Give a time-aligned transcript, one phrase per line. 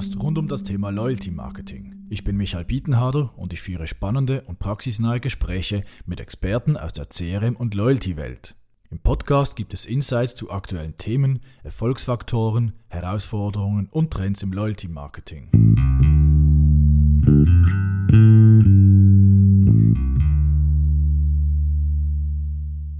[0.00, 2.06] Podcast rund um das Thema Loyalty Marketing.
[2.08, 7.04] Ich bin Michael Bietenharder und ich führe spannende und praxisnahe Gespräche mit Experten aus der
[7.04, 8.54] CRM- und Loyalty-Welt.
[8.90, 15.50] Im Podcast gibt es Insights zu aktuellen Themen, Erfolgsfaktoren, Herausforderungen und Trends im Loyalty Marketing.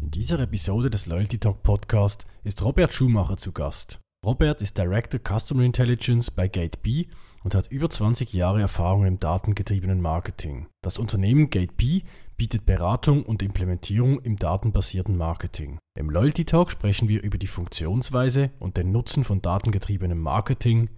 [0.02, 4.00] In dieser Episode des Loyalty Talk Podcast ist Robert Schumacher zu Gast.
[4.24, 7.08] Robert ist Director Customer Intelligence bei GateB
[7.42, 10.66] und hat über 20 Jahre Erfahrung im datengetriebenen Marketing.
[10.82, 12.04] Das Unternehmen GateB
[12.36, 15.78] bietet Beratung und Implementierung im datenbasierten Marketing.
[15.98, 20.90] Im Loyalty Talk sprechen wir über die Funktionsweise und den Nutzen von datengetriebenem Marketing,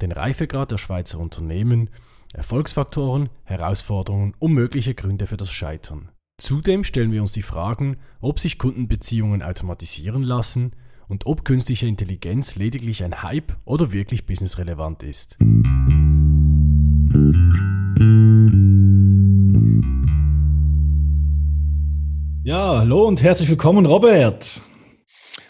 [0.00, 1.90] den Reifegrad der Schweizer Unternehmen,
[2.32, 6.10] Erfolgsfaktoren, Herausforderungen und mögliche Gründe für das Scheitern.
[6.40, 10.76] Zudem stellen wir uns die Fragen, ob sich Kundenbeziehungen automatisieren lassen,
[11.08, 15.38] und ob künstliche Intelligenz lediglich ein Hype oder wirklich businessrelevant ist.
[22.44, 24.62] Ja, hallo und herzlich willkommen, Robert.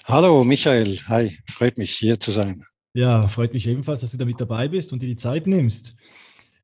[0.05, 0.98] Hallo, Michael.
[1.09, 2.64] Hi, freut mich, hier zu sein.
[2.95, 5.97] Ja, freut mich ebenfalls, dass du da mit dabei bist und dir die Zeit nimmst.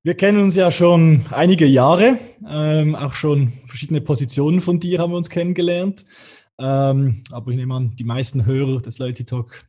[0.03, 5.13] Wir kennen uns ja schon einige Jahre, ähm, auch schon verschiedene Positionen von dir haben
[5.13, 6.05] wir uns kennengelernt.
[6.59, 9.65] Ähm, aber ich nehme an, die meisten Hörer des Loyalty Talk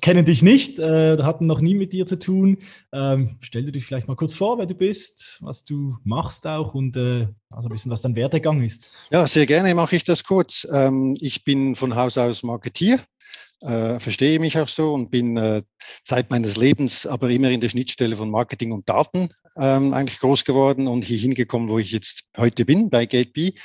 [0.00, 2.58] kennen dich nicht, äh, hatten noch nie mit dir zu tun.
[2.92, 6.74] Ähm, stell dir dich vielleicht mal kurz vor, wer du bist, was du machst auch
[6.74, 8.86] und äh, also ein bisschen, was dein Werdegang ist.
[9.10, 10.66] Ja, sehr gerne mache ich das kurz.
[10.72, 13.00] Ähm, ich bin von Haus aus Marketier
[13.64, 15.62] äh, verstehe mich auch so und bin äh,
[16.04, 20.44] Zeit meines Lebens aber immer in der Schnittstelle von Marketing und Daten ähm, eigentlich groß
[20.44, 23.58] geworden und hier hingekommen, wo ich jetzt heute bin, bei GateB.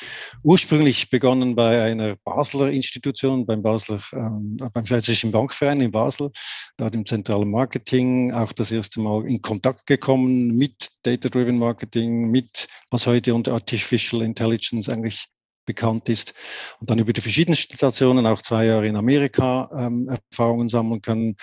[0.44, 6.32] Ursprünglich begonnen bei einer Basler Institution, beim Basler, ähm, beim Schweizerischen Bankverein in Basel,
[6.78, 12.68] dort im zentralen Marketing, auch das erste Mal in Kontakt gekommen mit Data-Driven Marketing, mit
[12.92, 15.26] was heute unter Artificial Intelligence eigentlich
[15.70, 16.34] bekannt ist.
[16.80, 21.36] Und dann über die verschiedenen Stationen, auch zwei Jahre in Amerika, ähm, Erfahrungen sammeln können.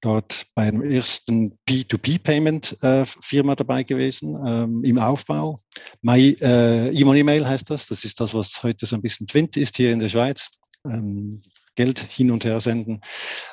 [0.00, 5.58] Dort bei einem ersten P2P-Payment-Firma äh, dabei gewesen, ähm, im Aufbau.
[6.00, 7.86] My äh, E-Money-Mail heißt das.
[7.86, 10.48] Das ist das, was heute so ein bisschen Twint ist hier in der Schweiz.
[10.86, 11.42] Ähm,
[11.76, 13.00] Geld hin und her senden.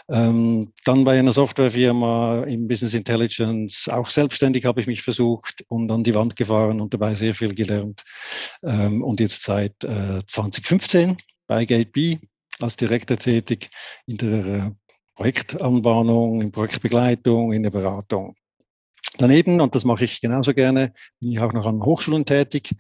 [0.09, 5.91] Ähm, dann bei einer Softwarefirma im Business Intelligence, auch selbstständig habe ich mich versucht und
[5.91, 8.03] an die Wand gefahren und dabei sehr viel gelernt.
[8.63, 11.17] Ähm, und jetzt seit äh, 2015
[11.47, 12.19] bei GateB
[12.59, 13.69] als Direktor tätig
[14.07, 14.72] in der äh,
[15.16, 18.35] Projektanbahnung, in Projektbegleitung, in der Beratung.
[19.17, 22.75] Daneben, und das mache ich genauso gerne, bin ich auch noch an Hochschulen tätig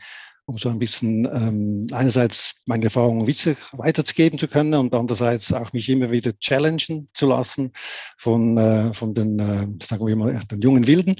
[0.45, 5.87] um so ein bisschen ähm, einerseits meine Erfahrungen weiterzugeben zu können und andererseits auch mich
[5.89, 7.71] immer wieder challengen zu lassen
[8.17, 11.15] von, äh, von den, äh, sagen wir mal, den jungen Wilden.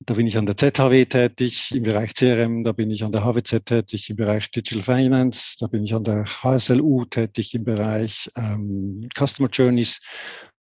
[0.00, 3.24] Da bin ich an der ZHW tätig im Bereich CRM, da bin ich an der
[3.24, 8.30] HWZ tätig im Bereich Digital Finance, da bin ich an der HSLU tätig im Bereich
[8.36, 10.00] ähm, Customer Journeys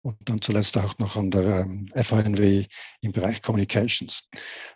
[0.04, 2.66] und dann zuletzt auch noch an der ähm, FANW
[3.00, 4.28] im Bereich Communications.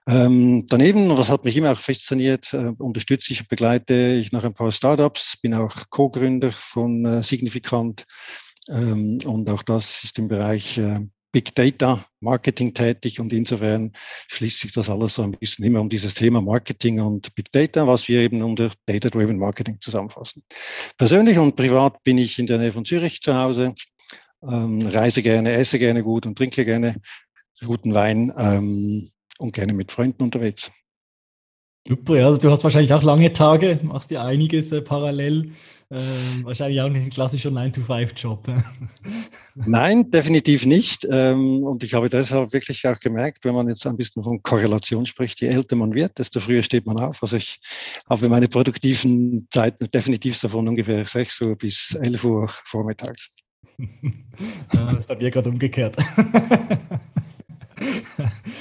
[0.09, 4.55] Ähm, daneben, was hat mich immer auch fasziniert, äh, unterstütze ich, begleite ich noch ein
[4.55, 8.07] paar Startups, bin auch Co-Gründer von äh, Significant
[8.71, 11.01] ähm, und auch das ist im Bereich äh,
[11.31, 13.93] Big Data Marketing tätig und insofern
[14.29, 17.87] schließt sich das alles so ein bisschen immer um dieses Thema Marketing und Big Data,
[17.87, 20.43] was wir eben unter Data Driven Marketing zusammenfassen.
[20.97, 23.75] Persönlich und privat bin ich in der Nähe von Zürich zu Hause,
[24.43, 26.97] ähm, reise gerne, esse gerne gut und trinke gerne
[27.67, 30.71] guten Wein ähm, und gerne mit Freunden unterwegs.
[31.87, 35.53] Super, ja, also du hast wahrscheinlich auch lange Tage, machst dir einiges äh, parallel.
[35.91, 36.01] Äh,
[36.43, 38.47] wahrscheinlich auch nicht ein klassischer 9-to-5-Job.
[39.55, 41.07] Nein, definitiv nicht.
[41.11, 45.07] Ähm, und ich habe deshalb wirklich auch gemerkt, wenn man jetzt ein bisschen von Korrelation
[45.07, 47.23] spricht, je älter man wird, desto früher steht man auf.
[47.23, 47.59] Also ich
[48.07, 53.31] habe meine produktiven Zeiten definitiv davon ungefähr 6 Uhr bis 11 Uhr vormittags.
[54.73, 55.97] das ist bei mir gerade umgekehrt.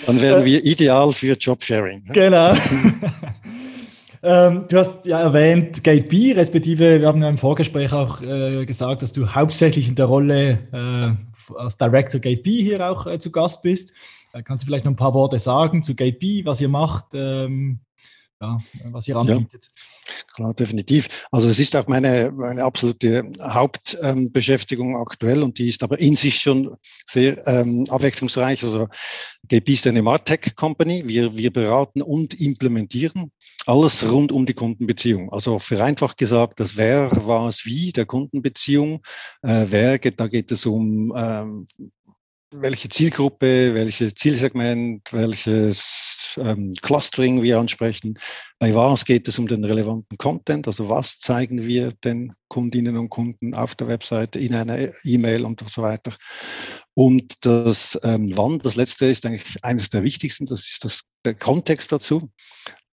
[0.06, 2.04] Dann wären wir ideal für Jobsharing.
[2.06, 2.14] Ne?
[2.14, 2.54] Genau.
[4.24, 8.66] ähm, du hast ja erwähnt Gate B, respektive wir haben ja im Vorgespräch auch äh,
[8.66, 13.20] gesagt, dass du hauptsächlich in der Rolle äh, als Director Gate B hier auch äh,
[13.20, 13.94] zu Gast bist.
[14.34, 17.08] Äh, kannst du vielleicht noch ein paar Worte sagen zu Gate B, was ihr macht,
[17.14, 17.80] ähm,
[18.42, 18.58] ja,
[18.92, 19.70] was ihr anbietet?
[20.08, 21.28] Ja, klar, definitiv.
[21.32, 26.16] Also es ist auch meine, meine absolute Hauptbeschäftigung ähm, aktuell und die ist aber in
[26.16, 26.76] sich schon
[27.06, 28.64] sehr ähm, abwechslungsreich.
[28.64, 28.88] Also
[29.48, 31.04] GP ist eine Martech Company.
[31.08, 33.32] Wir, wir beraten und implementieren
[33.66, 35.32] alles rund um die Kundenbeziehung.
[35.32, 39.02] Also vereinfacht gesagt, das Wer, was, wie der Kundenbeziehung.
[39.42, 41.68] Äh, wer, da geht es um ähm,
[42.52, 48.18] welche Zielgruppe, welches Zielsegment, welches ähm, Clustering wir ansprechen.
[48.60, 50.68] Bei was geht es um den relevanten Content?
[50.68, 55.64] Also was zeigen wir den Kundinnen und Kunden auf der Webseite, in einer E-Mail und
[55.70, 56.14] so weiter.
[56.94, 61.36] Und das ähm, Wann, das letzte ist eigentlich eines der wichtigsten, das ist das, der
[61.36, 62.32] Kontext dazu.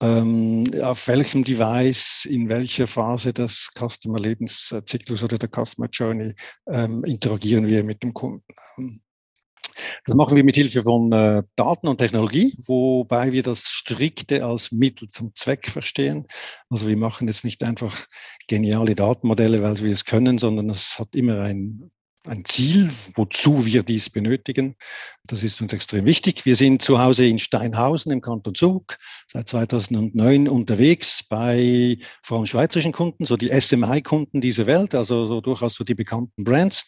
[0.02, 6.32] Ähm, auf welchem Device, in welcher Phase des Customer Lebenszyklus oder der Customer Journey
[6.68, 9.02] ähm, interagieren wir mit dem Kunden.
[10.06, 14.72] Das machen wir mit Hilfe von äh, Daten und Technologie, wobei wir das strikte als
[14.72, 16.26] Mittel zum Zweck verstehen.
[16.68, 18.06] Also wir machen jetzt nicht einfach
[18.48, 21.90] geniale Datenmodelle, weil wir es können, sondern es hat immer ein
[22.26, 24.76] ein Ziel, wozu wir dies benötigen.
[25.24, 26.44] Das ist uns extrem wichtig.
[26.44, 28.96] Wir sind zu Hause in Steinhausen im Kanton Zug
[29.26, 35.40] seit 2009 unterwegs bei vor allem schweizerischen Kunden, so die SMI-Kunden dieser Welt, also so
[35.40, 36.84] durchaus so die bekannten Brands,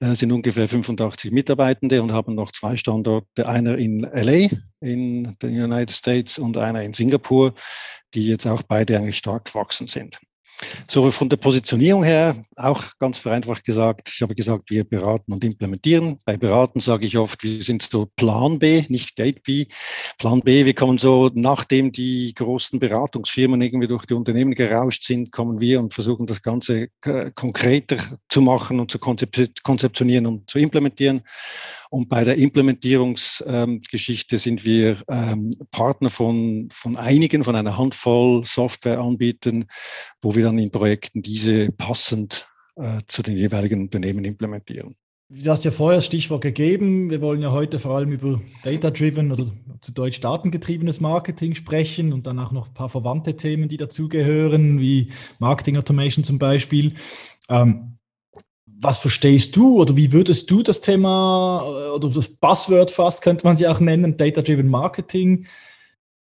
[0.00, 4.48] äh, sind ungefähr 85 Mitarbeitende und haben noch zwei Standorte, einer in LA
[4.80, 7.54] in den United States und einer in Singapur,
[8.14, 10.18] die jetzt auch beide eigentlich stark gewachsen sind.
[10.88, 15.44] So von der Positionierung her, auch ganz vereinfacht gesagt, ich habe gesagt, wir beraten und
[15.44, 16.18] implementieren.
[16.24, 19.66] Bei beraten sage ich oft, wir sind so Plan B, nicht Gate B.
[20.18, 25.32] Plan B, wir kommen so, nachdem die großen Beratungsfirmen irgendwie durch die Unternehmen gerauscht sind,
[25.32, 27.96] kommen wir und versuchen das Ganze äh, konkreter
[28.28, 31.22] zu machen und zu konzeptionieren und zu implementieren.
[31.94, 38.44] Und bei der Implementierungsgeschichte ähm, sind wir ähm, Partner von, von einigen, von einer Handvoll
[38.44, 39.66] Softwareanbietern,
[40.20, 42.46] wo wir dann in Projekten diese passend
[42.76, 44.94] äh, zu den jeweiligen Unternehmen implementieren.
[45.30, 47.10] Du hast ja vorher das Stichwort gegeben.
[47.10, 49.46] Wir wollen ja heute vor allem über Data-Driven oder
[49.80, 54.80] zu Deutsch datengetriebenes Marketing sprechen und dann auch noch ein paar verwandte Themen, die dazugehören,
[54.80, 56.94] wie Marketing Automation zum Beispiel.
[57.48, 57.96] Ähm,
[58.66, 63.46] was verstehst du oder wie würdest du das Thema äh, oder das Buzzword fast könnte
[63.46, 65.46] man sie auch nennen, Data-Driven Marketing,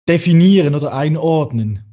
[0.07, 1.90] definieren oder einordnen?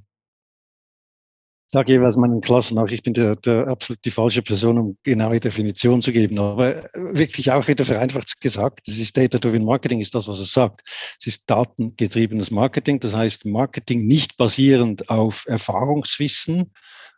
[1.69, 4.97] Ich sage jeweils meinen Klassen auch, ich bin der, der absolut die falsche Person, um
[5.03, 6.39] genaue Definition zu geben.
[6.39, 10.81] Aber wirklich auch wieder vereinfacht gesagt, das ist Data-Driven Marketing, ist das, was es sagt.
[11.21, 16.73] Es ist datengetriebenes Marketing, das heißt Marketing nicht basierend auf Erfahrungswissen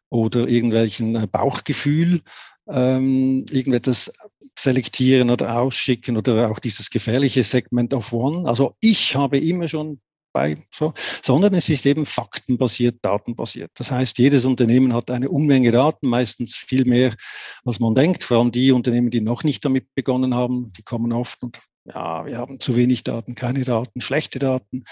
[0.08, 2.22] oder irgendwelchen äh, Bauchgefühl,
[2.68, 4.10] ähm, irgendetwas
[4.58, 8.48] selektieren oder ausschicken oder auch dieses gefährliche Segment of One.
[8.48, 10.00] Also ich habe immer schon
[10.32, 10.92] bei so,
[11.22, 13.70] sondern es ist eben faktenbasiert, datenbasiert.
[13.74, 17.14] Das heißt, jedes Unternehmen hat eine Unmenge Daten, meistens viel mehr,
[17.64, 18.22] als man denkt.
[18.22, 22.26] Vor allem die Unternehmen, die noch nicht damit begonnen haben, die kommen oft und ja,
[22.26, 24.84] wir haben zu wenig Daten, keine Daten, schlechte Daten.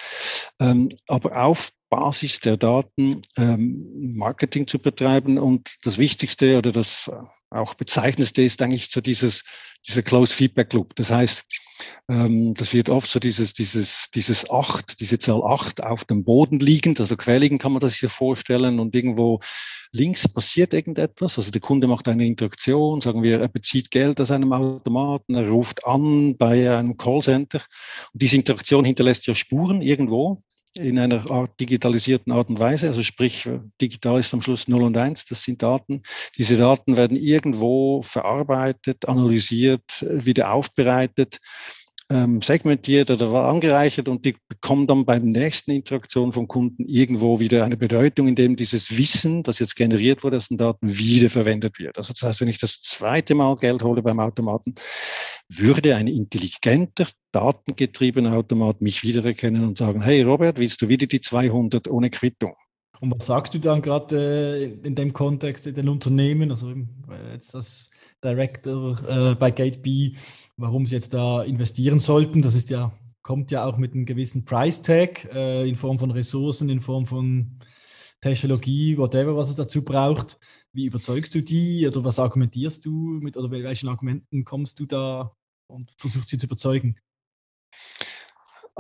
[0.59, 5.39] Ähm, aber auf Basis der Daten ähm, Marketing zu betreiben.
[5.39, 7.17] Und das Wichtigste oder das äh,
[7.51, 9.45] auch bezeichnendste ist eigentlich so dieses,
[9.87, 10.95] dieser Closed Feedback Loop.
[10.97, 11.45] Das heißt,
[12.09, 16.61] ähm, das wird oft so dieses, dieses, dieses acht, diese Zahl acht auf dem Boden
[16.61, 19.41] liegend, also quäligen kann man das sich vorstellen und irgendwo
[19.93, 21.39] links passiert irgendetwas.
[21.39, 25.49] Also der Kunde macht eine Interaktion, sagen wir, er bezieht Geld aus einem Automaten, er
[25.49, 27.63] ruft an bei einem Callcenter
[28.13, 30.43] und diese Interaktion hinterlässt ja Spuren irgendwo
[30.75, 32.87] in einer Art digitalisierten Art und Weise.
[32.89, 33.49] Also sprich,
[33.81, 36.03] digital ist am Schluss 0 und 1, das sind Daten.
[36.37, 41.39] Diese Daten werden irgendwo verarbeitet, analysiert, wieder aufbereitet
[42.11, 47.65] ähm, segmentiert oder angereichert und die bekommen dann beim nächsten Interaktion vom Kunden irgendwo wieder
[47.65, 51.99] eine Bedeutung, indem dieses Wissen, das jetzt generiert wurde aus den Daten, wiederverwendet wird.
[51.99, 54.75] Also das heißt, wenn ich das zweite Mal Geld hole beim Automaten,
[55.49, 61.21] würde ein intelligenter, datengetriebener Automat mich wiedererkennen und sagen, hey Robert, willst du wieder die
[61.21, 62.55] 200 ohne Quittung?
[63.01, 64.17] Und was sagst du dann gerade
[64.59, 66.75] äh, in dem Kontext in den Unternehmen, also
[67.33, 67.91] jetzt das
[68.23, 70.17] Director äh, bei GateB,
[70.57, 72.43] warum sie jetzt da investieren sollten.
[72.43, 76.11] Das ist ja, kommt ja auch mit einem gewissen Price Tag äh, in Form von
[76.11, 77.59] Ressourcen, in Form von
[78.21, 80.39] Technologie, whatever, was es dazu braucht.
[80.73, 85.33] Wie überzeugst du die oder was argumentierst du mit oder welchen Argumenten kommst du da
[85.69, 86.97] und versuchst sie zu überzeugen?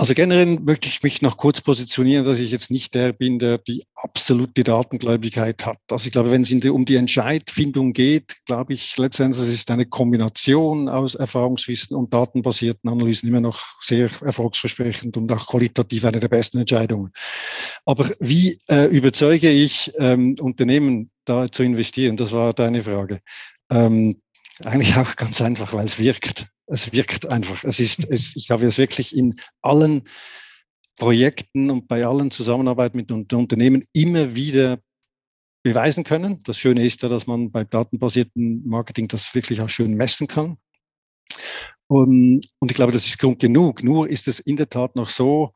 [0.01, 3.59] Also generell möchte ich mich noch kurz positionieren, dass ich jetzt nicht der bin, der
[3.59, 5.79] die absolute Datengläubigkeit hat.
[5.91, 9.87] Also ich glaube, wenn es um die Entscheidfindung geht, glaube ich letztendlich es ist eine
[9.87, 16.29] Kombination aus Erfahrungswissen und datenbasierten Analysen immer noch sehr erfolgsversprechend und auch qualitativ eine der
[16.29, 17.11] besten Entscheidungen.
[17.85, 22.17] Aber wie äh, überzeuge ich ähm, Unternehmen da zu investieren?
[22.17, 23.19] Das war deine Frage.
[23.69, 24.23] Ähm,
[24.65, 26.49] eigentlich auch ganz einfach, weil es wirkt.
[26.67, 27.65] Es wirkt einfach.
[27.65, 30.03] Es ist, es, ich habe es wirklich in allen
[30.97, 34.79] Projekten und bei allen Zusammenarbeiten mit Unternehmen immer wieder
[35.63, 36.43] beweisen können.
[36.43, 40.59] Das Schöne ist ja, dass man bei datenbasierten Marketing das wirklich auch schön messen kann.
[41.87, 43.83] Und, und ich glaube, das ist Grund genug.
[43.83, 45.55] Nur ist es in der Tat noch so,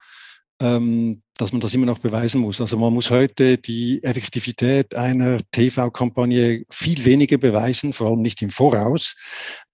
[0.62, 2.60] ähm, dass man das immer noch beweisen muss.
[2.60, 8.50] Also man muss heute die Effektivität einer TV-Kampagne viel weniger beweisen, vor allem nicht im
[8.50, 9.16] Voraus,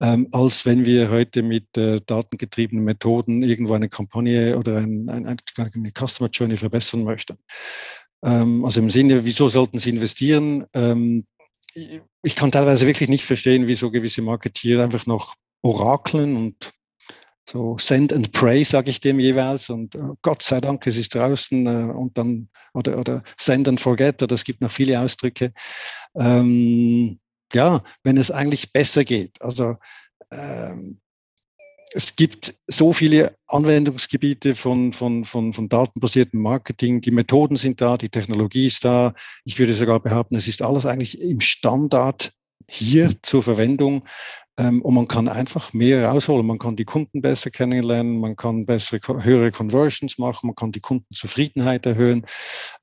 [0.01, 5.27] ähm, als wenn wir heute mit äh, datengetriebenen Methoden irgendwo eine Kampagne oder ein, ein,
[5.27, 7.37] eine Customer Journey verbessern möchten.
[8.25, 10.65] Ähm, also im Sinne, wieso sollten Sie investieren?
[10.75, 11.27] Ähm,
[12.23, 16.73] ich kann teilweise wirklich nicht verstehen, wieso gewisse Marketeer einfach noch orakeln und
[17.49, 19.71] so Send and Pray, sage ich dem jeweils.
[19.71, 23.81] Und uh, Gott sei Dank, es ist draußen uh, und dann, oder, oder Send and
[23.81, 25.53] Forget, oder es gibt noch viele Ausdrücke.
[26.15, 27.19] Ähm,
[27.55, 29.41] ja, wenn es eigentlich besser geht.
[29.41, 29.77] Also
[30.31, 31.01] ähm,
[31.95, 37.01] es gibt so viele Anwendungsgebiete von, von, von, von datenbasiertem Marketing.
[37.01, 39.15] Die Methoden sind da, die Technologie ist da.
[39.45, 42.33] Ich würde sogar behaupten, es ist alles eigentlich im Standard
[42.69, 44.05] hier zur Verwendung.
[44.59, 46.45] Ähm, und man kann einfach mehr rausholen.
[46.45, 50.81] Man kann die Kunden besser kennenlernen, man kann bessere, höhere Conversions machen, man kann die
[50.81, 52.27] Kundenzufriedenheit erhöhen,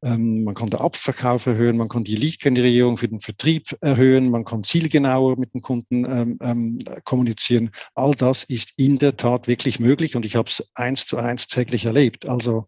[0.01, 4.45] ähm, man kann den Abverkauf erhöhen, man kann die Lead-Generierung für den Vertrieb erhöhen, man
[4.45, 7.71] kann zielgenauer mit den Kunden ähm, kommunizieren.
[7.93, 11.47] All das ist in der Tat wirklich möglich und ich habe es eins zu eins
[11.47, 12.25] täglich erlebt.
[12.25, 12.67] Also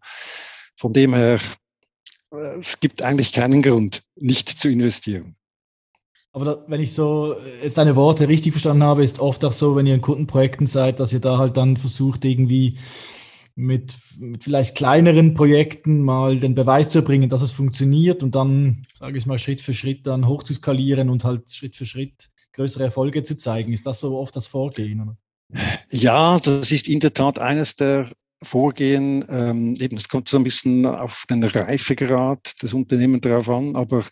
[0.76, 1.40] von dem her,
[2.30, 5.34] äh, es gibt eigentlich keinen Grund, nicht zu investieren.
[6.38, 9.52] Aber da, wenn ich so äh, jetzt deine Worte richtig verstanden habe, ist oft auch
[9.52, 12.78] so, wenn ihr in Kundenprojekten seid, dass ihr da halt dann versucht, irgendwie
[13.56, 18.86] mit, mit vielleicht kleineren Projekten mal den Beweis zu erbringen, dass es funktioniert und dann,
[18.96, 23.24] sage ich mal, Schritt für Schritt dann hochzuskalieren und halt Schritt für Schritt größere Erfolge
[23.24, 23.72] zu zeigen.
[23.72, 25.00] Ist das so oft das Vorgehen?
[25.00, 25.16] Oder?
[25.90, 28.08] Ja, das ist in der Tat eines der
[28.44, 29.24] Vorgehen.
[29.28, 34.04] Ähm, eben, es kommt so ein bisschen auf den Reifegrad des Unternehmens drauf an, aber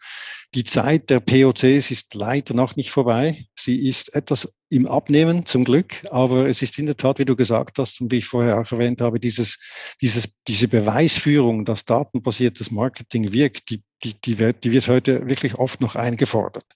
[0.54, 3.46] die Zeit der POCs ist leider noch nicht vorbei.
[3.58, 7.36] Sie ist etwas im Abnehmen, zum Glück, aber es ist in der Tat, wie du
[7.36, 9.58] gesagt hast und wie ich vorher auch erwähnt habe, dieses,
[10.00, 15.54] dieses, diese Beweisführung, dass datenbasiertes Marketing wirkt, die, die, die, wird, die wird heute wirklich
[15.56, 16.66] oft noch eingefordert.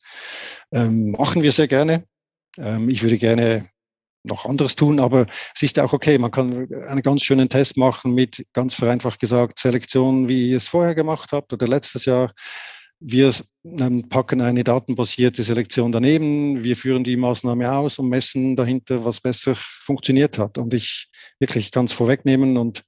[0.72, 2.04] Ähm, machen wir sehr gerne.
[2.58, 3.68] Ähm, ich würde gerne
[4.22, 6.18] noch anderes tun, aber es ist auch okay.
[6.18, 10.68] Man kann einen ganz schönen Test machen mit, ganz vereinfacht gesagt, Selektion, wie ihr es
[10.68, 12.30] vorher gemacht habt oder letztes Jahr.
[13.00, 19.04] Wir ähm, packen eine datenbasierte Selektion daneben, wir führen die Maßnahme aus und messen dahinter,
[19.04, 20.58] was besser funktioniert hat.
[20.58, 22.84] Und ich wirklich es vorwegnehmen und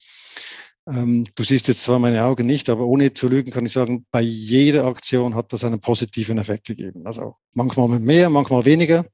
[0.88, 4.04] ähm, du siehst jetzt zwar meine Augen nicht, aber ohne zu lügen kann ich sagen,
[4.10, 7.06] bei jeder Aktion hat das einen positiven Effekt gegeben.
[7.06, 9.06] Also manchmal mehr, manchmal weniger.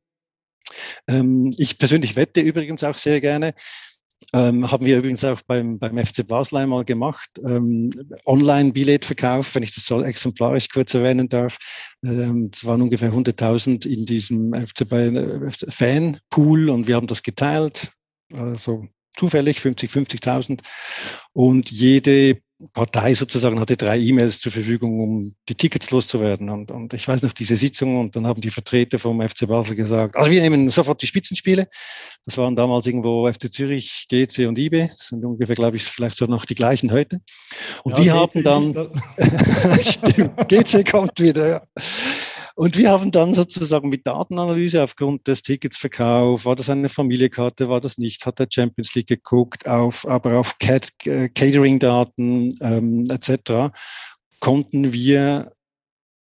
[1.06, 3.54] Ähm, ich persönlich wette übrigens auch sehr gerne.
[4.32, 7.30] Ähm, haben wir übrigens auch beim, beim FC Basel einmal gemacht.
[7.44, 7.90] Ähm,
[8.26, 11.56] Online-Billetverkauf, wenn ich das so exemplarisch kurz erwähnen darf.
[12.04, 14.86] Ähm, es waren ungefähr 100.000 in diesem FC
[15.68, 17.92] Fan-Pool und wir haben das geteilt.
[18.32, 20.60] Also zufällig 50, 50.000.
[21.32, 22.40] Und jede
[22.72, 26.50] Partei sozusagen hatte drei E-Mails zur Verfügung, um die Tickets loszuwerden.
[26.50, 29.76] Und, und ich weiß noch diese Sitzung und dann haben die Vertreter vom FC Basel
[29.76, 31.68] gesagt, also wir nehmen sofort die Spitzenspiele.
[32.24, 34.88] Das waren damals irgendwo FC Zürich, GC und IB.
[34.88, 37.20] Das sind ungefähr, glaube ich, vielleicht so noch die gleichen heute.
[37.84, 38.90] Und ja, die haben dann,
[39.80, 41.62] stimmt, GC kommt wieder, ja.
[42.58, 47.80] Und wir haben dann sozusagen mit Datenanalyse aufgrund des Ticketsverkaufs, war das eine Familienkarte, war
[47.80, 53.72] das nicht, hat der Champions League geguckt, auf, aber auf äh, Catering-Daten ähm, etc.,
[54.40, 55.52] konnten wir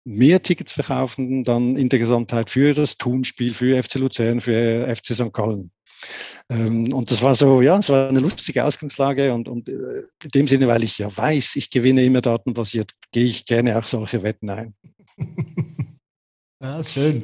[0.03, 5.13] mehr Tickets verkaufen dann in der Gesamtheit für das Tunspiel, für FC Luzern, für FC
[5.13, 5.31] St.
[5.31, 5.69] Gallen.
[6.49, 10.29] Ähm, und das war so, ja, es war eine lustige Ausgangslage und, und äh, in
[10.33, 14.23] dem Sinne, weil ich ja weiß, ich gewinne immer datenbasiert, gehe ich gerne auch solche
[14.23, 14.73] Wetten ein.
[16.65, 17.23] Ja, ist schön.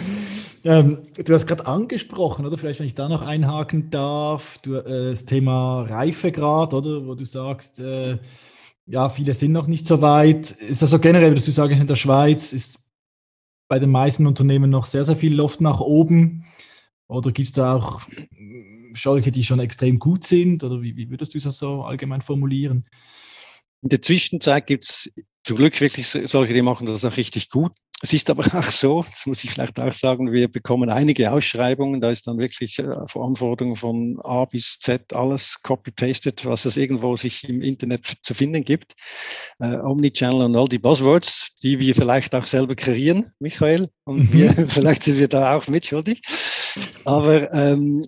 [0.64, 5.08] ähm, du hast gerade angesprochen, oder vielleicht, wenn ich da noch einhaken darf, du, äh,
[5.12, 8.18] das Thema Reifegrad, oder, wo du sagst, äh,
[8.84, 10.50] ja, viele sind noch nicht so weit.
[10.50, 12.90] Ist das so generell, dass du sagst, in der Schweiz ist
[13.66, 16.44] bei den meisten Unternehmen noch sehr, sehr viel Luft nach oben?
[17.08, 18.02] Oder gibt es da auch
[18.94, 20.62] solche, die schon extrem gut sind?
[20.62, 22.84] Oder wie, wie würdest du das so allgemein formulieren?
[23.80, 25.10] In der Zwischenzeit gibt es
[25.44, 27.72] zum Glück wirklich solche, die machen das auch richtig gut.
[28.02, 32.00] Es ist aber auch so, das muss ich vielleicht auch sagen, wir bekommen einige Ausschreibungen,
[32.00, 37.16] da ist dann wirklich äh, Anforderungen von A bis Z alles copy-pasted, was es irgendwo
[37.16, 38.94] sich im Internet zu finden gibt.
[39.60, 44.32] Äh, Omnichannel und all die Buzzwords, die wir vielleicht auch selber kreieren, Michael, und mhm.
[44.32, 46.20] wir, vielleicht sind wir da auch mitschuldig.
[47.04, 48.06] Aber ähm,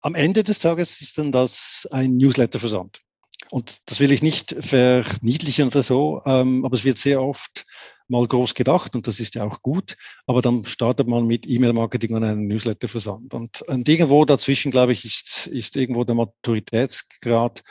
[0.00, 3.00] am Ende des Tages ist dann das ein Newsletter-Versand.
[3.50, 7.64] Und das will ich nicht verniedlichen oder so, ähm, aber es wird sehr oft
[8.08, 12.14] mal groß gedacht und das ist ja auch gut, aber dann startet man mit E-Mail-Marketing
[12.14, 13.34] und einem Newsletter-Versand.
[13.34, 17.62] Und, und, irgendwo dazwischen, glaube ich, ist, ist irgendwo der Maturitätsgrad.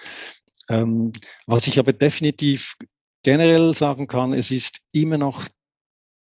[0.70, 1.12] Ähm,
[1.48, 2.76] was ich aber definitiv
[3.24, 5.48] generell sagen kann, es ist immer noch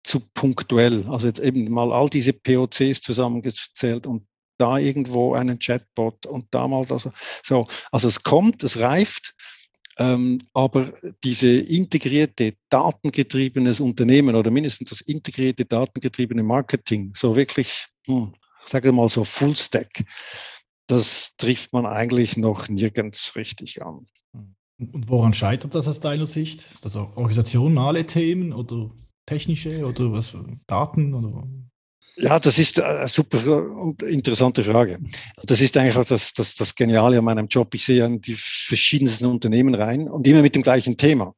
[0.02, 1.06] zu punktuell.
[1.08, 4.26] Also jetzt eben mal all diese POCs zusammengezählt und
[4.60, 7.08] da irgendwo einen Chatbot und da mal das.
[7.42, 9.34] So, also es kommt, es reift,
[9.98, 10.92] ähm, aber
[11.24, 19.08] diese integrierte, datengetriebenes Unternehmen oder mindestens das integrierte, datengetriebene Marketing, so wirklich, hm, sage mal
[19.08, 20.04] so Full Stack,
[20.86, 24.06] das trifft man eigentlich noch nirgends richtig an.
[24.32, 26.62] Und woran scheitert das aus deiner Sicht?
[26.72, 28.90] Ist das auch organisationale Themen oder
[29.26, 30.34] technische oder was,
[30.66, 31.46] Daten oder?
[32.16, 34.98] Ja, das ist eine super und interessante Frage.
[35.44, 37.74] Das ist eigentlich auch das, das, das Geniale an meinem Job.
[37.74, 41.34] Ich sehe an die verschiedensten Unternehmen rein und immer mit dem gleichen Thema.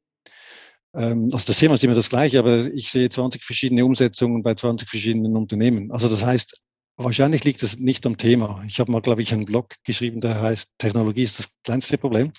[0.95, 4.54] Ähm, also das Thema ist immer das gleiche, aber ich sehe 20 verschiedene Umsetzungen bei
[4.54, 5.92] 20 verschiedenen Unternehmen.
[5.92, 6.61] Also das heißt,
[6.99, 8.63] Wahrscheinlich liegt es nicht am Thema.
[8.67, 12.31] Ich habe mal, glaube ich, einen Blog geschrieben, der heißt, Technologie ist das kleinste Problem.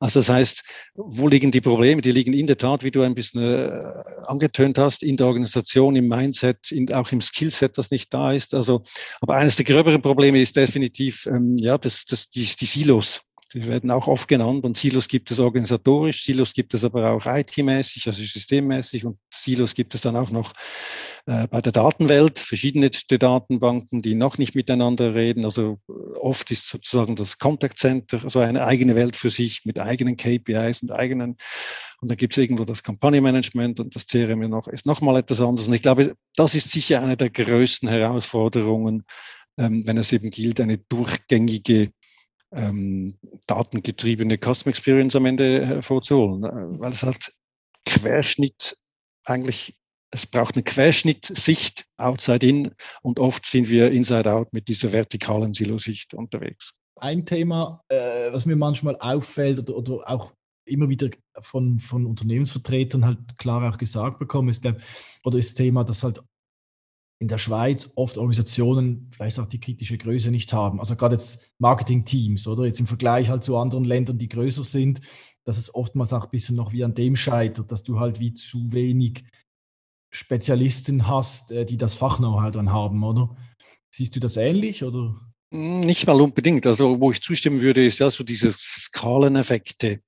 [0.00, 0.62] Also das heißt,
[0.94, 2.02] wo liegen die Probleme?
[2.02, 3.70] Die liegen in der Tat, wie du ein bisschen äh,
[4.26, 8.52] angetönt hast, in der Organisation, im Mindset, in, auch im Skillset, das nicht da ist.
[8.52, 8.82] Also,
[9.20, 13.22] aber eines der gröberen Probleme ist definitiv, ähm, ja, das, das, die, die Silos.
[13.54, 17.24] Die werden auch oft genannt und Silos gibt es organisatorisch, Silos gibt es aber auch
[17.24, 20.52] IT-mäßig, also systemmäßig und Silos gibt es dann auch noch
[21.26, 25.44] äh, bei der Datenwelt, verschiedene Datenbanken, die noch nicht miteinander reden.
[25.44, 29.78] Also äh, oft ist sozusagen das Contact Center so eine eigene Welt für sich mit
[29.78, 31.36] eigenen KPIs und eigenen
[32.00, 35.68] und dann gibt es irgendwo das Kampagnenmanagement und das CRM noch, ist nochmal etwas anderes.
[35.68, 39.04] Und ich glaube, das ist sicher eine der größten Herausforderungen,
[39.56, 41.92] ähm, wenn es eben gilt, eine durchgängige
[42.54, 47.32] ähm, datengetriebene Custom Experience am Ende hervorzuholen, äh, weil es halt
[47.84, 48.76] Querschnitt
[49.24, 49.74] eigentlich,
[50.10, 55.54] es braucht eine Querschnittsicht outside in und oft sind wir inside out mit dieser vertikalen
[55.54, 56.72] Silo-Sicht unterwegs.
[56.96, 60.32] Ein Thema, äh, was mir manchmal auffällt oder, oder auch
[60.66, 64.76] immer wieder von, von Unternehmensvertretern halt klar auch gesagt bekommen, ist der,
[65.24, 66.22] oder ist das Thema, dass halt
[67.24, 70.78] in der Schweiz oft Organisationen vielleicht auch die kritische Größe nicht haben.
[70.78, 75.00] Also gerade jetzt Marketing-Teams oder jetzt im Vergleich halt zu anderen Ländern, die größer sind,
[75.44, 78.34] dass es oftmals auch ein bisschen noch wie an dem scheitert, dass du halt wie
[78.34, 79.24] zu wenig
[80.10, 83.34] Spezialisten hast, äh, die das Fachknow-how dann haben, oder?
[83.90, 85.18] Siehst du das ähnlich oder?
[85.56, 86.66] Nicht mal unbedingt.
[86.66, 90.00] Also wo ich zustimmen würde, ist ja so diese Skaleneffekte.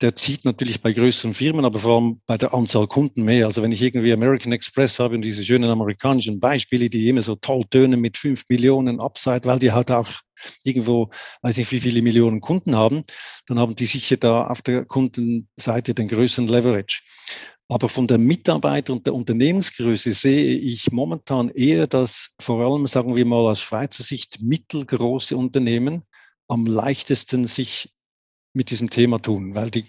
[0.00, 3.46] Der zieht natürlich bei größeren Firmen, aber vor allem bei der Anzahl Kunden mehr.
[3.46, 7.34] Also wenn ich irgendwie American Express habe und diese schönen amerikanischen Beispiele, die immer so
[7.34, 10.08] toll tönen mit fünf Millionen Upside, weil die halt auch
[10.64, 11.10] irgendwo,
[11.42, 13.04] weiß nicht wie viele Millionen Kunden haben,
[13.46, 17.02] dann haben die sicher da auf der Kundenseite den größeren Leverage.
[17.68, 23.16] Aber von der Mitarbeiter- und der Unternehmensgröße sehe ich momentan eher, dass vor allem, sagen
[23.16, 26.02] wir mal aus Schweizer Sicht, mittelgroße Unternehmen
[26.48, 27.94] am leichtesten sich
[28.52, 29.86] mit diesem Thema tun, weil die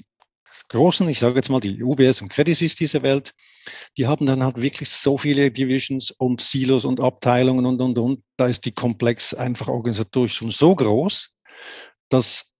[0.69, 3.33] großen, ich sage jetzt mal die UBS und Credit Suisse dieser Welt,
[3.97, 8.23] die haben dann halt wirklich so viele Divisions und Silos und Abteilungen und, und, und.
[8.37, 11.29] Da ist die Komplex einfach organisatorisch schon so groß,
[12.09, 12.53] dass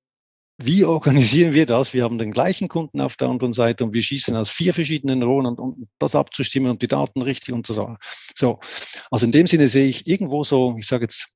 [0.58, 1.94] wie organisieren wir das?
[1.94, 5.24] Wir haben den gleichen Kunden auf der anderen Seite und wir schießen aus vier verschiedenen
[5.24, 7.96] Rohren und, um das abzustimmen und die Daten richtig und so.
[8.36, 8.60] So,
[9.10, 11.28] also in dem Sinne sehe ich irgendwo so, ich sage jetzt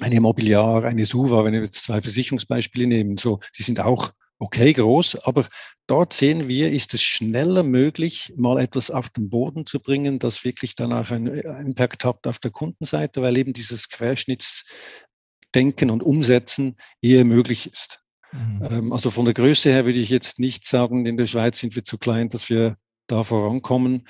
[0.00, 4.72] eine Immobiliar, eine Suva, wenn wir jetzt zwei Versicherungsbeispiele nehmen, so, die sind auch okay
[4.72, 5.46] groß, aber
[5.86, 10.44] dort sehen wir, ist es schneller möglich, mal etwas auf den Boden zu bringen, das
[10.44, 17.24] wirklich danach einen Impact hat auf der Kundenseite, weil eben dieses Querschnittsdenken und Umsetzen eher
[17.24, 18.00] möglich ist.
[18.32, 18.68] Mhm.
[18.70, 21.74] Ähm, also von der Größe her würde ich jetzt nicht sagen, in der Schweiz sind
[21.74, 24.06] wir zu klein, dass wir da vorankommen.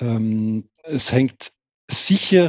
[0.00, 1.52] Ähm, es hängt
[1.90, 2.48] sicher,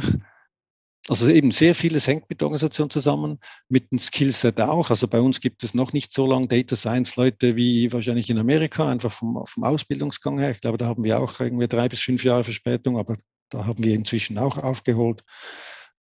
[1.08, 3.38] also eben sehr vieles hängt mit der Organisation zusammen,
[3.68, 4.90] mit dem Skillset auch.
[4.90, 8.38] Also bei uns gibt es noch nicht so lange Data Science Leute wie wahrscheinlich in
[8.38, 10.52] Amerika, einfach vom, vom Ausbildungsgang her.
[10.52, 13.16] Ich glaube, da haben wir auch irgendwie drei bis fünf Jahre Verspätung, aber
[13.50, 15.24] da haben wir inzwischen auch aufgeholt.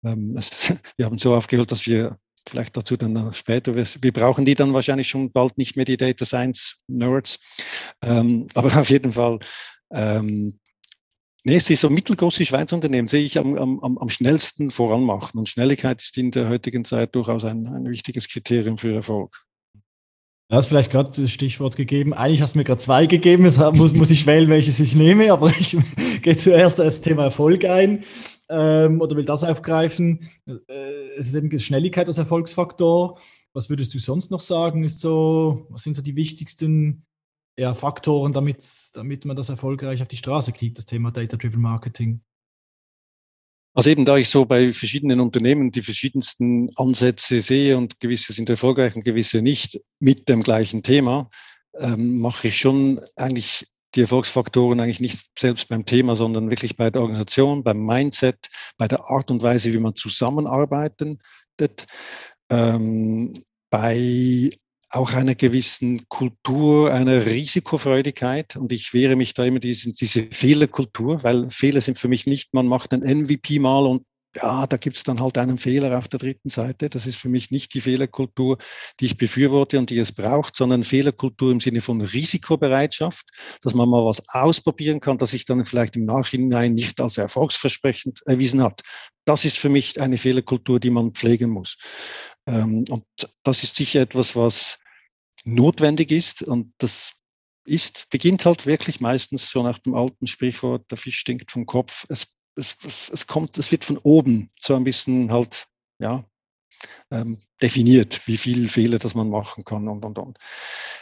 [0.04, 3.76] Ähm, es, wir haben so aufgeholt, dass wir vielleicht dazu dann später.
[3.76, 7.40] Wir, wir, brauchen die dann wahrscheinlich schon bald nicht mehr, die Data Science Nerds.
[8.02, 9.40] Ähm, aber auf jeden Fall,
[9.92, 10.60] ähm,
[11.44, 15.40] nee, ist so mittelgroße Schweiz-Unternehmen, sehe ich am, am, am schnellsten voranmachen.
[15.40, 19.46] Und Schnelligkeit ist in der heutigen Zeit durchaus ein, ein wichtiges Kriterium für Erfolg.
[20.50, 22.14] Du hast vielleicht gerade das Stichwort gegeben.
[22.14, 23.46] Eigentlich hast du mir gerade zwei gegeben.
[23.46, 25.78] Jetzt muss, muss ich wählen, welches ich nehme, aber ich
[26.24, 28.04] gehe zuerst das Thema Erfolg ein
[28.50, 30.28] ähm, oder will das aufgreifen.
[30.48, 30.54] Äh,
[31.18, 33.20] es ist eben Schnelligkeit als Erfolgsfaktor.
[33.54, 34.84] Was würdest du sonst noch sagen?
[34.84, 37.06] Ist so, was sind so die wichtigsten
[37.60, 42.22] ja, Faktoren, damit, damit man das erfolgreich auf die Straße kriegt, das Thema Data-Driven Marketing?
[43.74, 48.50] Also eben, da ich so bei verschiedenen Unternehmen die verschiedensten Ansätze sehe und gewisse sind
[48.50, 51.30] erfolgreich und gewisse nicht mit dem gleichen Thema,
[51.78, 56.90] ähm, mache ich schon eigentlich die Erfolgsfaktoren eigentlich nicht selbst beim Thema, sondern wirklich bei
[56.90, 61.20] der Organisation, beim Mindset, bei der Art und Weise, wie man zusammenarbeitet,
[62.50, 63.34] ähm,
[63.70, 64.52] bei
[64.92, 68.56] auch einer gewissen Kultur, einer Risikofreudigkeit.
[68.56, 72.54] Und ich wehre mich da immer diese, diese Fehlerkultur, weil Fehler sind für mich nicht,
[72.54, 74.04] man macht ein MVP mal und
[74.36, 76.90] ja, da gibt es dann halt einen Fehler auf der dritten Seite.
[76.90, 78.58] Das ist für mich nicht die Fehlerkultur,
[79.00, 83.26] die ich befürworte und die es braucht, sondern Fehlerkultur im Sinne von Risikobereitschaft,
[83.62, 88.22] dass man mal was ausprobieren kann, das sich dann vielleicht im Nachhinein nicht als erfolgsversprechend
[88.28, 88.82] erwiesen hat.
[89.26, 91.78] Das ist für mich eine Fehlerkultur, die man pflegen muss.
[92.46, 93.06] Ähm, und
[93.44, 94.80] das ist sicher etwas, was
[95.44, 97.14] notwendig ist und das
[97.66, 102.06] ist, beginnt halt wirklich meistens so nach dem alten Sprichwort, der Fisch stinkt vom Kopf.
[102.10, 102.28] Es
[102.60, 105.68] es, es, es kommt, es wird von oben so ein bisschen halt,
[106.00, 106.24] ja,
[107.12, 110.38] ähm, definiert, wie viel Fehler das man machen kann und, und, und.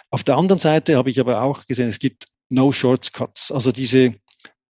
[0.09, 3.51] Auf der anderen Seite habe ich aber auch gesehen, es gibt no shortcuts.
[3.51, 4.15] Also diese,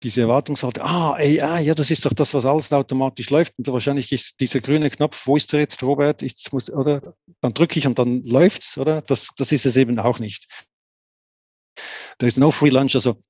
[0.02, 3.54] diese Erwartungshaltung, ah, AI, ja, das ist doch das, was alles automatisch läuft.
[3.58, 6.22] Und wahrscheinlich ist dieser grüne Knopf, wo ist der jetzt, Robert?
[6.22, 7.14] Ich muss, oder?
[7.40, 9.02] Dann drücke ich und dann läuft's, oder?
[9.02, 10.46] Das, das ist es eben auch nicht.
[12.18, 12.94] Da ist no free lunch.
[12.96, 13.20] Also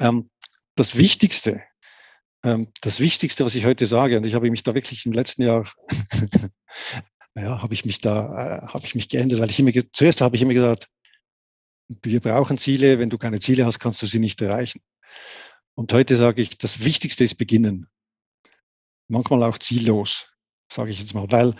[0.00, 0.30] ähm,
[0.76, 1.62] das Wichtigste
[2.42, 5.68] das Wichtigste, was ich heute sage, und ich habe mich da wirklich im letzten Jahr,
[7.34, 10.36] naja, habe ich mich da, äh, habe ich mich geändert, weil ich immer, zuerst habe
[10.36, 10.88] ich immer gesagt,
[11.88, 14.80] wir brauchen Ziele, wenn du keine Ziele hast, kannst du sie nicht erreichen.
[15.74, 17.88] Und heute sage ich, das Wichtigste ist beginnen.
[19.08, 20.28] Manchmal auch ziellos,
[20.70, 21.54] sage ich jetzt mal, weil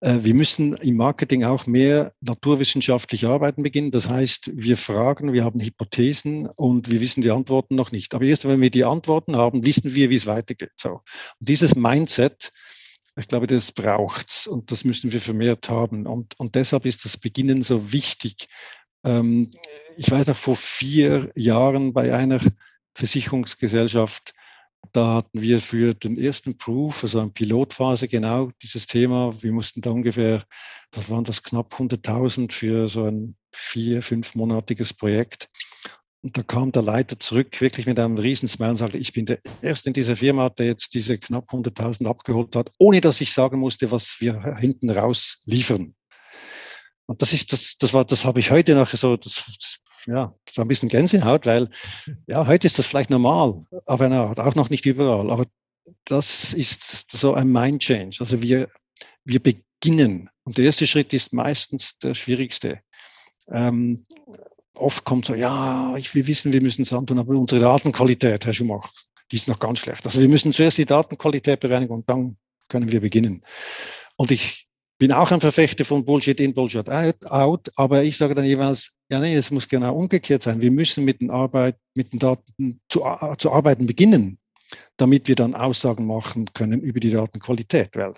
[0.00, 3.90] wir müssen im Marketing auch mehr naturwissenschaftlich arbeiten beginnen.
[3.90, 8.14] Das heißt, wir fragen, wir haben Hypothesen und wir wissen die Antworten noch nicht.
[8.14, 10.72] Aber erst wenn wir die Antworten haben, wissen wir, wie es weitergeht.
[10.76, 10.90] So.
[10.90, 12.50] Und dieses Mindset,
[13.18, 16.06] ich glaube, das braucht's und das müssen wir vermehrt haben.
[16.06, 18.48] Und, und deshalb ist das Beginnen so wichtig.
[19.02, 19.48] Ähm,
[19.96, 22.38] ich weiß noch, vor vier Jahren bei einer
[22.94, 24.34] Versicherungsgesellschaft
[24.92, 29.32] da hatten wir für den ersten Proof, also eine Pilotphase, genau dieses Thema.
[29.42, 30.44] Wir mussten da ungefähr,
[30.90, 35.48] das waren das knapp 100.000 für so ein vier-, fünfmonatiges Projekt.
[36.22, 39.38] Und da kam der Leiter zurück, wirklich mit einem Riesensmile und sagte, ich bin der
[39.62, 43.60] Erste in dieser Firma, der jetzt diese knapp 100.000 abgeholt hat, ohne dass ich sagen
[43.60, 45.94] musste, was wir hinten raus liefern.
[47.06, 50.34] Und das ist, das, das war, das habe ich heute noch so, das, das ja,
[50.50, 51.68] so ein bisschen Gänsehaut, weil
[52.26, 55.30] ja, heute ist das vielleicht normal, aber na, auch noch nicht überall.
[55.30, 55.44] Aber
[56.04, 58.18] das ist so ein Mind Change.
[58.20, 58.68] Also wir,
[59.24, 60.30] wir beginnen.
[60.44, 62.80] Und der erste Schritt ist meistens der schwierigste.
[63.50, 64.04] Ähm,
[64.74, 68.52] oft kommt so, ja, ich will wissen, wir müssen es antun, aber unsere Datenqualität, Herr
[68.52, 68.90] Schumacher,
[69.30, 70.04] die ist noch ganz schlecht.
[70.04, 72.36] Also wir müssen zuerst die Datenqualität bereinigen und dann
[72.68, 73.42] können wir beginnen.
[74.16, 74.65] Und ich
[74.98, 79.20] bin auch ein Verfechter von Bullshit in, Bullshit out, aber ich sage dann jeweils, ja,
[79.20, 80.60] nee, es muss genau umgekehrt sein.
[80.60, 83.04] Wir müssen mit den Arbeit, mit den Daten zu,
[83.38, 84.38] zu arbeiten beginnen,
[84.96, 88.14] damit wir dann Aussagen machen können über die Datenqualität, weil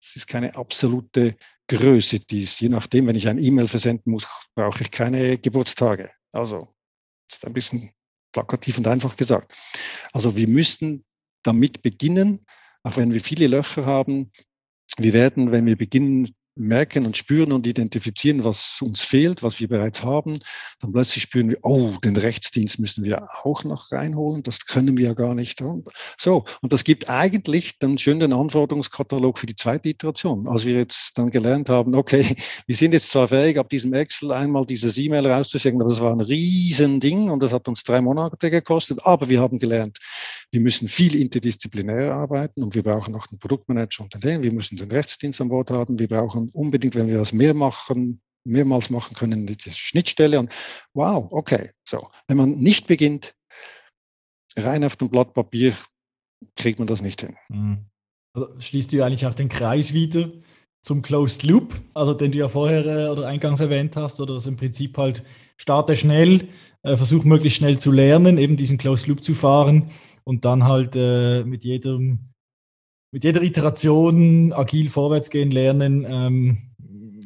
[0.00, 1.36] es ist keine absolute
[1.68, 6.10] Größe, die ist, je nachdem, wenn ich ein E-Mail versenden muss, brauche ich keine Geburtstage.
[6.32, 6.68] Also,
[7.30, 7.90] ist ein bisschen
[8.32, 9.54] plakativ und einfach gesagt.
[10.12, 11.04] Also, wir müssten
[11.42, 12.44] damit beginnen,
[12.82, 14.30] auch wenn wir viele Löcher haben,
[14.98, 19.68] wir werden, wenn wir beginnen, merken und spüren und identifizieren, was uns fehlt, was wir
[19.68, 20.38] bereits haben,
[20.80, 25.06] dann plötzlich spüren wir, oh, den Rechtsdienst müssen wir auch noch reinholen, das können wir
[25.06, 25.62] ja gar nicht.
[26.18, 30.46] So, und das gibt eigentlich dann schön den Anforderungskatalog für die zweite Iteration.
[30.46, 32.36] Als wir jetzt dann gelernt haben, okay,
[32.66, 36.12] wir sind jetzt zwar fähig, ab diesem Excel einmal dieses E-Mail rauszuschicken, aber das war
[36.12, 39.98] ein Riesending und das hat uns drei Monate gekostet, aber wir haben gelernt,
[40.50, 44.76] wir müssen viel interdisziplinär arbeiten und wir brauchen auch einen Produktmanager unter den, wir müssen
[44.76, 48.90] den Rechtsdienst an Bord haben, wir brauchen machen, unbedingt, wenn wir das mehr machen, mehrmals
[48.90, 50.38] machen können, diese Schnittstelle.
[50.38, 50.52] Und
[50.94, 51.70] wow, okay.
[51.88, 53.34] So, wenn man nicht beginnt,
[54.56, 55.74] rein auf dem Blatt Papier,
[56.56, 57.36] kriegt man das nicht hin.
[57.48, 57.86] Mhm.
[58.34, 60.28] Also schließt du eigentlich auch den Kreis wieder
[60.82, 64.48] zum Closed Loop, also den du ja vorher äh, oder eingangs erwähnt hast, oder also
[64.48, 65.22] im Prinzip halt
[65.56, 66.48] starte schnell,
[66.82, 69.90] äh, versuch möglichst schnell zu lernen, eben diesen Closed Loop zu fahren
[70.24, 72.31] und dann halt äh, mit jedem
[73.12, 76.04] mit jeder Iteration agil vorwärts gehen, lernen.
[76.08, 76.58] Ähm,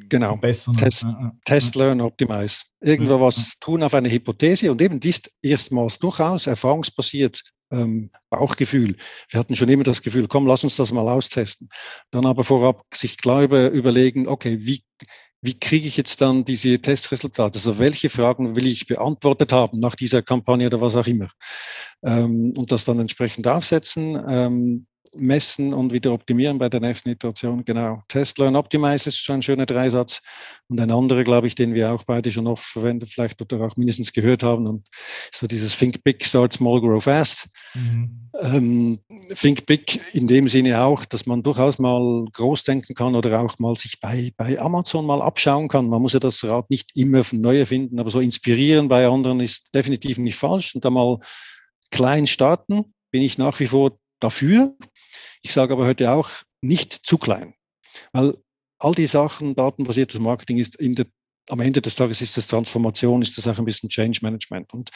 [0.08, 0.36] genau.
[0.36, 0.76] Bessern.
[0.76, 2.64] Test, ja, Test, Learn, Optimize.
[2.80, 8.96] Irgendwo was tun auf eine Hypothese und eben dies erstmals durchaus erfahrungsbasiert ähm, Bauchgefühl.
[9.30, 11.68] Wir hatten schon immer das Gefühl, komm, lass uns das mal austesten.
[12.10, 14.82] Dann aber vorab sich klar über, überlegen, okay, wie,
[15.40, 17.58] wie kriege ich jetzt dann diese Testresultate?
[17.58, 21.28] Also welche Fragen will ich beantwortet haben nach dieser Kampagne oder was auch immer?
[22.04, 24.20] Ähm, und das dann entsprechend aufsetzen.
[24.28, 27.64] Ähm, messen und wieder optimieren bei der nächsten Iteration.
[27.64, 28.02] Genau.
[28.08, 30.20] Test, Learn, Optimize ist schon ein schöner Dreisatz.
[30.68, 33.76] Und ein anderer, glaube ich, den wir auch beide schon oft verwendet, vielleicht oder auch
[33.76, 34.66] mindestens gehört haben.
[34.66, 34.88] Und
[35.32, 37.48] so dieses Think Big, Start Small, Grow Fast.
[37.74, 38.30] Mhm.
[38.42, 38.98] Ähm,
[39.34, 43.58] Think Big in dem Sinne auch, dass man durchaus mal groß denken kann oder auch
[43.58, 45.88] mal sich bei, bei Amazon mal abschauen kann.
[45.88, 49.74] Man muss ja das Rad nicht immer neu erfinden, aber so inspirieren bei anderen ist
[49.74, 50.74] definitiv nicht falsch.
[50.74, 51.18] Und da mal
[51.90, 54.74] klein starten, bin ich nach wie vor dafür.
[55.46, 56.28] Ich sage aber heute auch
[56.60, 57.54] nicht zu klein,
[58.12, 58.36] weil
[58.80, 61.06] all die Sachen, datenbasiertes Marketing ist der,
[61.48, 64.74] am Ende des Tages ist das Transformation, ist das auch ein bisschen Change Management.
[64.74, 64.90] Und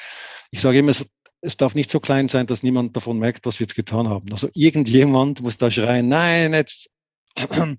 [0.50, 1.06] ich sage immer, es,
[1.40, 4.32] es darf nicht so klein sein, dass niemand davon merkt, was wir jetzt getan haben.
[4.32, 6.90] Also irgendjemand muss da schreien, nein, jetzt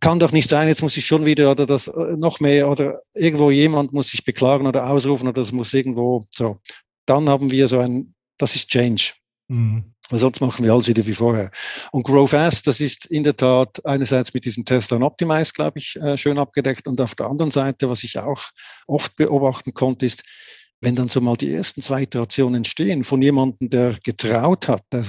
[0.00, 3.00] kann doch nicht sein, jetzt muss ich schon wieder oder das äh, noch mehr oder
[3.14, 6.58] irgendwo jemand muss sich beklagen oder ausrufen oder das muss irgendwo so.
[7.06, 9.14] Dann haben wir so ein, das ist Change.
[9.48, 9.93] Mhm.
[10.10, 11.50] Sonst machen wir alles wieder wie vorher.
[11.90, 15.78] Und Grow Fast, das ist in der Tat einerseits mit diesem Tesla und Optimize, glaube
[15.78, 16.86] ich, äh, schön abgedeckt.
[16.86, 18.42] Und auf der anderen Seite, was ich auch
[18.86, 20.22] oft beobachten konnte, ist,
[20.80, 25.04] wenn dann so mal die ersten zwei Iterationen entstehen von jemandem, der getraut hat, der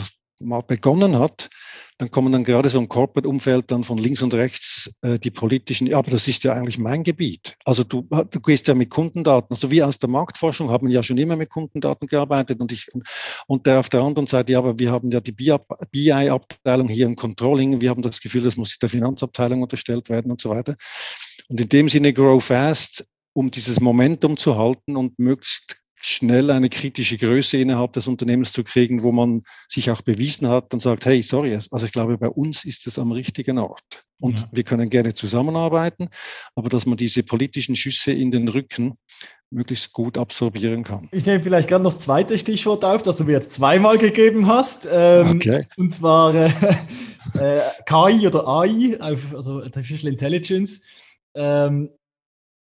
[0.45, 1.49] mal begonnen hat,
[1.97, 5.88] dann kommen dann gerade so im Corporate-Umfeld dann von links und rechts äh, die politischen,
[5.88, 7.55] ja, aber das ist ja eigentlich mein Gebiet.
[7.63, 11.17] Also du, du gehst ja mit Kundendaten, also wir aus der Marktforschung haben ja schon
[11.17, 12.88] immer mit Kundendaten gearbeitet und ich,
[13.47, 17.15] und der auf der anderen Seite, ja, aber wir haben ja die BI-Abteilung hier im
[17.15, 20.75] Controlling, wir haben das Gefühl, das muss der Finanzabteilung unterstellt werden und so weiter.
[21.47, 26.69] Und in dem Sinne Grow Fast, um dieses Momentum zu halten und möglichst schnell eine
[26.69, 31.05] kritische Größe innerhalb des Unternehmens zu kriegen, wo man sich auch bewiesen hat und sagt,
[31.05, 34.03] hey, sorry, also ich glaube, bei uns ist es am richtigen Ort.
[34.19, 34.45] Und ja.
[34.51, 36.09] wir können gerne zusammenarbeiten,
[36.55, 38.97] aber dass man diese politischen Schüsse in den Rücken
[39.51, 41.07] möglichst gut absorbieren kann.
[41.11, 44.47] Ich nehme vielleicht gerade noch das zweite Stichwort auf, das du mir jetzt zweimal gegeben
[44.47, 44.87] hast.
[44.91, 45.65] Ähm, okay.
[45.77, 46.49] Und zwar äh,
[47.39, 50.81] äh, KI oder AI, also Artificial Intelligence.
[51.33, 51.89] Ähm,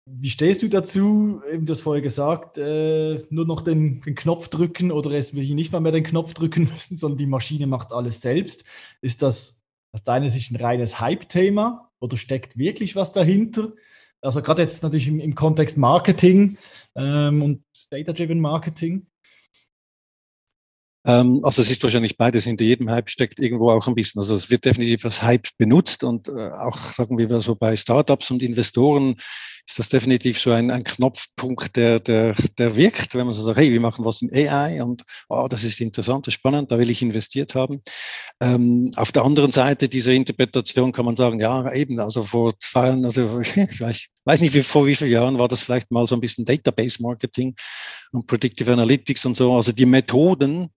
[0.07, 1.41] wie stehst du dazu?
[1.51, 5.55] Eben, du hast vorher gesagt, äh, nur noch den, den, Knopf drücken oder es will
[5.55, 8.65] nicht mal mehr den Knopf drücken müssen, sondern die Maschine macht alles selbst.
[9.01, 13.73] Ist das aus deiner Sicht ein reines Hype-Thema oder steckt wirklich was dahinter?
[14.21, 16.59] Also gerade jetzt natürlich im, im Kontext Marketing
[16.95, 19.07] ähm, und Data-Driven Marketing.
[21.07, 22.45] Ähm, also es ist wahrscheinlich beides.
[22.45, 24.21] Hinter jedem Hype steckt irgendwo auch ein bisschen.
[24.21, 28.31] Also es wird definitiv als Hype benutzt und äh, auch, sagen wir so, bei Startups
[28.31, 29.17] und Investoren
[29.67, 33.59] ist das definitiv so ein, ein Knopfpunkt, der, der, der wirkt, wenn man so sagt,
[33.59, 36.79] hey, wir machen was in AI und oh, das ist interessant, das ist spannend, da
[36.79, 37.81] will ich investiert haben.
[38.41, 42.91] Ähm, auf der anderen Seite dieser Interpretation kann man sagen, ja, eben, also vor zwei,
[42.91, 43.41] also
[43.89, 46.45] ich weiß, nicht, wie, vor wie vielen Jahren war das vielleicht mal so ein bisschen
[46.45, 47.55] Database Marketing
[48.13, 49.55] und Predictive Analytics und so.
[49.55, 50.69] Also die Methoden,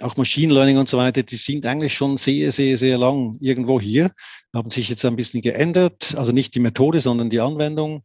[0.00, 3.80] auch Machine Learning und so weiter, die sind eigentlich schon sehr, sehr, sehr lang irgendwo
[3.80, 4.12] hier,
[4.54, 6.14] haben sich jetzt ein bisschen geändert.
[6.16, 8.02] Also nicht die Methode, sondern die Anwendung.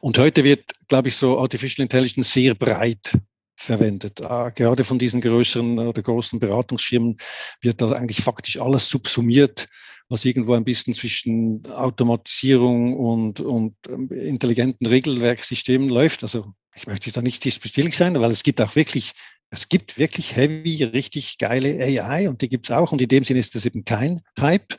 [0.00, 3.12] Und heute wird, glaube ich, so Artificial Intelligence sehr breit
[3.60, 4.24] verwendet.
[4.24, 7.16] Ah, gerade von diesen größeren oder großen Beratungsfirmen
[7.60, 9.66] wird da eigentlich faktisch alles subsumiert,
[10.08, 16.22] was irgendwo ein bisschen zwischen Automatisierung und, und ähm, intelligenten Regelwerksystemen läuft.
[16.22, 19.12] Also ich möchte da nicht diesbezüglich sein, weil es gibt auch wirklich,
[19.50, 22.92] es gibt wirklich heavy, richtig geile AI und die gibt es auch.
[22.92, 24.74] Und in dem Sinne ist das eben kein Hype.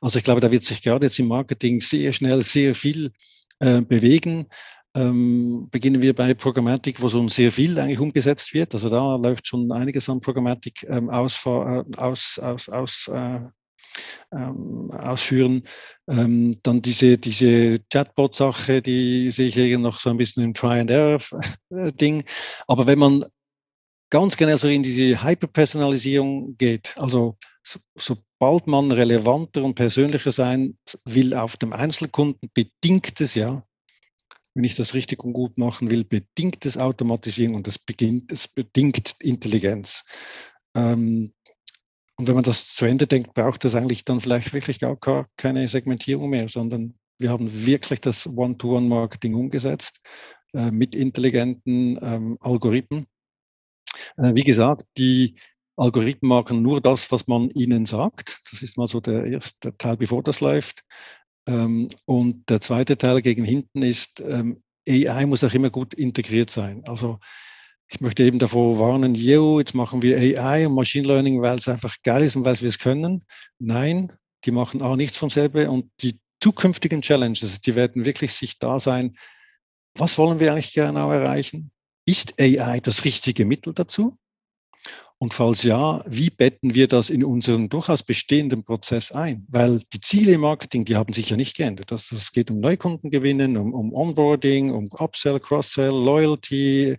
[0.00, 3.12] Also ich glaube, da wird sich gerade jetzt im Marketing sehr schnell sehr viel
[3.58, 4.46] äh, bewegen.
[4.94, 8.74] Ähm, beginnen wir bei Programmatik, wo schon sehr viel eigentlich umgesetzt wird.
[8.74, 13.40] Also da läuft schon einiges an Programmatik ähm, aus, äh, aus, aus, aus äh,
[14.32, 15.62] ähm, ausführen.
[16.08, 22.24] Ähm, dann diese, diese Chatbot-Sache, die sehe ich hier noch so ein bisschen im Try-and-Error-Ding.
[22.66, 23.24] Aber wenn man
[24.10, 30.76] ganz genau so in diese Hyperpersonalisierung geht, also so, sobald man relevanter und persönlicher sein
[31.04, 33.64] will auf dem Einzelkunden, bedingt es ja,
[34.54, 38.48] wenn ich das richtig und gut machen will, bedingt es Automatisierung und das beginnt, es
[38.48, 40.04] bedingt Intelligenz.
[40.74, 41.32] Ähm,
[42.16, 44.96] und wenn man das zu Ende denkt, braucht das eigentlich dann vielleicht wirklich gar
[45.36, 50.00] keine Segmentierung mehr, sondern wir haben wirklich das One-to-One-Marketing umgesetzt
[50.52, 53.06] äh, mit intelligenten ähm, Algorithmen.
[54.18, 55.36] Äh, wie gesagt, die
[55.76, 58.40] Algorithmen machen nur das, was man ihnen sagt.
[58.50, 60.84] Das ist mal so der erste Teil, bevor das läuft.
[61.46, 66.50] Ähm, und der zweite Teil gegen hinten ist, ähm, AI muss auch immer gut integriert
[66.50, 66.82] sein.
[66.86, 67.18] Also
[67.88, 71.68] ich möchte eben davor warnen, yo, jetzt machen wir AI und Machine Learning, weil es
[71.68, 73.24] einfach geil ist und weil wir es können.
[73.58, 74.12] Nein,
[74.44, 78.80] die machen auch nichts von selber und die zukünftigen Challenges, die werden wirklich sich da
[78.80, 79.16] sein.
[79.94, 81.70] Was wollen wir eigentlich genau erreichen?
[82.06, 84.16] Ist AI das richtige Mittel dazu?
[85.22, 89.46] Und falls ja, wie betten wir das in unseren durchaus bestehenden Prozess ein?
[89.48, 91.92] Weil die Ziele im Marketing, die haben sich ja nicht geändert.
[91.92, 96.96] Das, das geht um Neukundengewinnen, um, um Onboarding, um Upsell, Cross-Sell, Loyalty,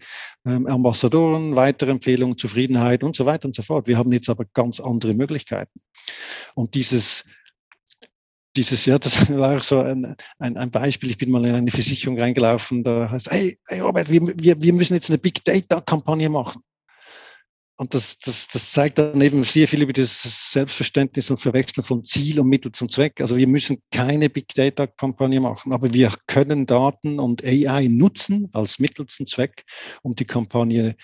[0.48, 3.88] ähm, Ambassadoren, Weiterempfehlungen, Zufriedenheit und so weiter und so fort.
[3.88, 5.82] Wir haben jetzt aber ganz andere Möglichkeiten.
[6.56, 7.26] Und dieses
[8.56, 11.10] dieses, ja, das war auch so ein, ein, ein Beispiel.
[11.10, 14.74] Ich bin mal in eine Versicherung reingelaufen, da heißt, hey, hey Robert, wir, wir, wir
[14.74, 16.64] müssen jetzt eine Big Data Kampagne machen.
[17.78, 22.04] Und das, das, das zeigt dann eben sehr viel über das Selbstverständnis und Verwechseln von
[22.04, 23.20] Ziel und Mittel zum Zweck.
[23.20, 28.50] Also wir müssen keine Big Data Kampagne machen, aber wir können Daten und AI nutzen
[28.54, 29.64] als Mittel zum Zweck,
[30.04, 30.96] um die Kampagne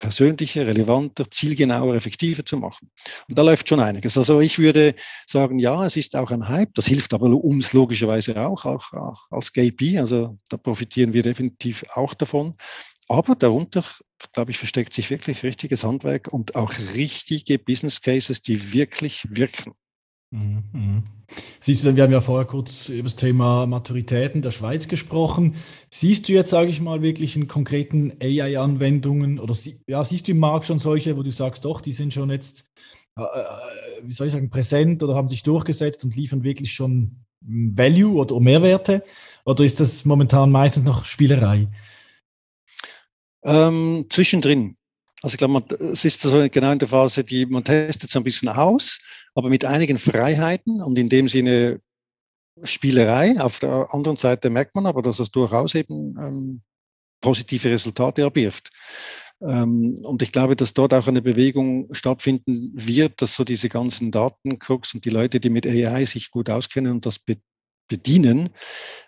[0.00, 2.90] persönlicher, relevanter, zielgenauer, effektiver zu machen.
[3.28, 4.18] Und da läuft schon einiges.
[4.18, 4.94] Also ich würde
[5.26, 6.74] sagen, ja, es ist auch ein Hype.
[6.74, 9.98] Das hilft aber uns logischerweise auch, auch, auch als GP.
[9.98, 12.56] Also da profitieren wir definitiv auch davon.
[13.10, 13.84] Aber darunter,
[14.32, 19.72] glaube ich, versteckt sich wirklich richtiges Handwerk und auch richtige Business Cases, die wirklich wirken.
[20.30, 21.02] Mhm, mhm.
[21.58, 25.56] Siehst du, wir haben ja vorher kurz über das Thema Maturitäten der Schweiz gesprochen.
[25.90, 29.56] Siehst du jetzt, sage ich mal, wirklich in konkreten AI-Anwendungen oder
[29.88, 32.70] ja, siehst du im Markt schon solche, wo du sagst, doch, die sind schon jetzt,
[33.18, 37.24] äh, äh, wie soll ich sagen, präsent oder haben sich durchgesetzt und liefern wirklich schon
[37.40, 39.02] Value oder Mehrwerte?
[39.44, 41.66] Oder ist das momentan meistens noch Spielerei?
[43.44, 44.76] Ähm, zwischendrin.
[45.22, 48.24] Also ich glaube, es ist so genau in der Phase, die man testet so ein
[48.24, 48.98] bisschen aus,
[49.34, 51.80] aber mit einigen Freiheiten und in dem Sinne
[52.62, 53.40] Spielerei.
[53.40, 56.62] Auf der anderen Seite merkt man aber, dass es durchaus eben ähm,
[57.20, 58.70] positive Resultate erbirgt.
[59.42, 64.10] Ähm, und ich glaube, dass dort auch eine Bewegung stattfinden wird, dass so diese ganzen
[64.10, 67.36] Datenkrux und die Leute, die mit AI sich gut auskennen und das be
[67.88, 68.50] bedienen,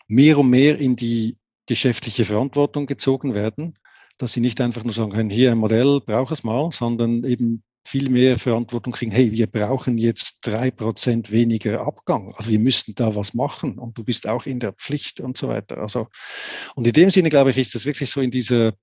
[0.08, 1.36] mehr und mehr in die
[1.68, 3.74] geschäftliche Verantwortung gezogen werden
[4.22, 7.64] dass sie nicht einfach nur sagen können, hier ein Modell, brauche es mal, sondern eben
[7.85, 12.32] viel mehr Verantwortung kriegen, hey, wir brauchen jetzt drei Prozent weniger Abgang.
[12.37, 15.48] Also wir müssten da was machen und du bist auch in der Pflicht und so
[15.48, 15.78] weiter.
[15.78, 16.06] Also,
[16.76, 18.74] und in dem Sinne, glaube ich, ist das wirklich so in dieser,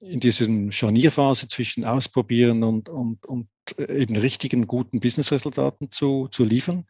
[0.00, 6.86] in dieser Scharnierphase zwischen Ausprobieren und, und, und eben richtigen, guten Businessresultaten zu, zu liefern.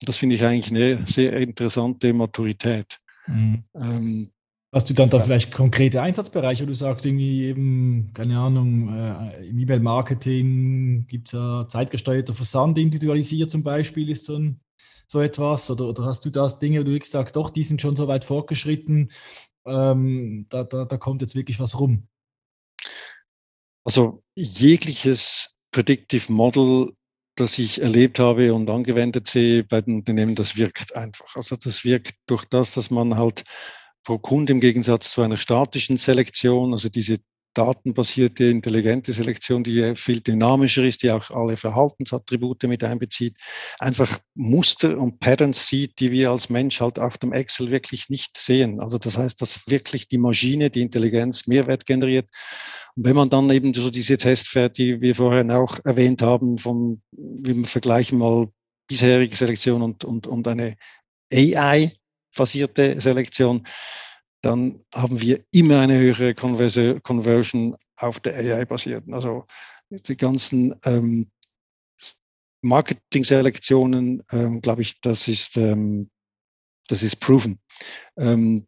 [0.00, 2.98] Das finde ich eigentlich eine sehr interessante Maturität.
[3.28, 3.62] Mhm.
[3.76, 4.32] Ähm,
[4.72, 9.46] Hast du dann da vielleicht konkrete Einsatzbereiche, wo du sagst, irgendwie eben, keine Ahnung, äh,
[9.46, 14.60] im E-Mail-Marketing gibt es ja zeitgesteuerter Versand individualisiert zum Beispiel, ist so, ein,
[15.06, 15.70] so etwas?
[15.70, 18.08] Oder, oder hast du das Dinge, wo du wirklich sagst, doch, die sind schon so
[18.08, 19.12] weit fortgeschritten,
[19.64, 22.08] ähm, da, da, da kommt jetzt wirklich was rum?
[23.84, 26.92] Also jegliches Predictive Model
[27.36, 31.36] das ich erlebt habe und angewendet sehe bei den Unternehmen, das wirkt einfach.
[31.36, 33.44] Also das wirkt durch das, dass man halt
[34.06, 37.18] pro Kunde im Gegensatz zu einer statischen Selektion, also diese
[37.54, 43.36] datenbasierte, intelligente Selektion, die viel dynamischer ist, die auch alle Verhaltensattribute mit einbezieht,
[43.78, 48.36] einfach Muster und Patterns sieht, die wir als Mensch halt auf dem Excel wirklich nicht
[48.36, 48.78] sehen.
[48.78, 52.28] Also das heißt, dass wirklich die Maschine, die Intelligenz Mehrwert generiert.
[52.94, 56.58] Und wenn man dann eben so diese Tests fährt, die wir vorhin auch erwähnt haben,
[56.58, 58.48] von, wie wir vergleichen mal
[58.86, 60.76] bisherige Selektion und, und, und eine
[61.32, 61.90] AI,
[62.36, 63.66] basierte Selektion,
[64.42, 69.12] dann haben wir immer eine höhere Conversion auf der AI-basierten.
[69.14, 69.46] Also
[69.90, 71.30] die ganzen ähm,
[72.62, 76.10] Marketing-Selektionen, ähm, glaube ich, das ist, ähm,
[76.88, 77.60] das ist proven.
[78.16, 78.66] Ähm,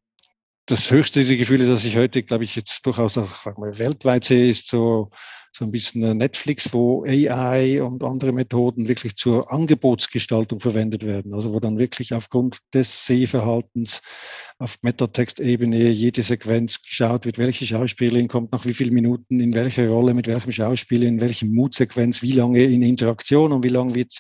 [0.67, 4.51] das höchste der Gefühle, das ich heute, glaube ich, jetzt durchaus auch, mal, weltweit sehe,
[4.51, 5.11] ist so
[5.53, 11.35] so ein bisschen Netflix, wo AI und andere Methoden wirklich zur Angebotsgestaltung verwendet werden.
[11.35, 14.01] Also wo dann wirklich aufgrund des Sehverhaltens
[14.59, 19.89] auf Metatextebene jede Sequenz geschaut wird, welche Schauspielerin kommt nach wie vielen Minuten, in welcher
[19.89, 24.19] Rolle, mit welchem Schauspieler, in welchem Mutsequenz, wie lange in Interaktion und wie lange wird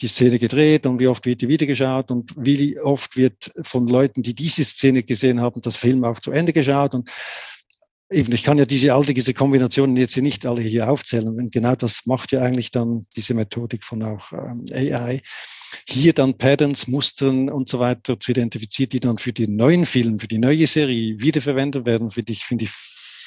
[0.00, 4.22] die Szene gedreht und wie oft wird die wiedergeschaut und wie oft wird von Leuten,
[4.22, 7.10] die diese Szene gesehen haben, das Film auch zu Ende geschaut und
[8.12, 11.28] Eben, ich kann ja diese all diese Kombinationen jetzt nicht alle hier aufzählen.
[11.28, 15.20] Und genau das macht ja eigentlich dann diese Methodik von auch ähm, AI.
[15.88, 20.18] Hier dann Patterns, Mustern und so weiter zu identifizieren, die dann für den neuen Film,
[20.18, 22.70] für die neue Serie wiederverwendet werden, finde ich, finde ich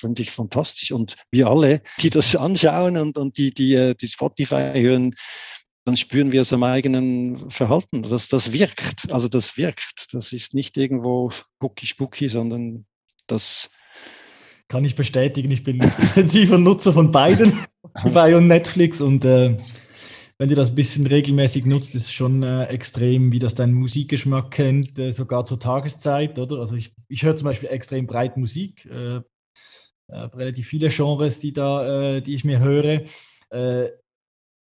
[0.03, 0.91] finde ich fantastisch.
[0.91, 5.15] Und wir alle, die das anschauen und, und die, die, äh, die Spotify hören,
[5.85, 9.11] dann spüren wir es am eigenen Verhalten, dass das wirkt.
[9.13, 10.07] Also das wirkt.
[10.13, 12.85] Das ist nicht irgendwo Cookie Spooky, sondern
[13.27, 13.69] das
[14.73, 15.51] kann ich bestätigen.
[15.51, 17.53] Ich bin intensiver Nutzer von beiden,
[17.99, 19.01] Spotify und Netflix.
[19.01, 19.55] Und äh,
[20.39, 24.49] wenn du das ein bisschen regelmäßig nutzt, ist schon äh, extrem, wie das dein Musikgeschmack
[24.49, 26.57] kennt, äh, sogar zur Tageszeit, oder?
[26.57, 29.21] Also ich, ich höre zum Beispiel extrem breit Musik, äh, äh
[30.09, 33.01] relativ viele Genres, die da, äh, die ich mir höre.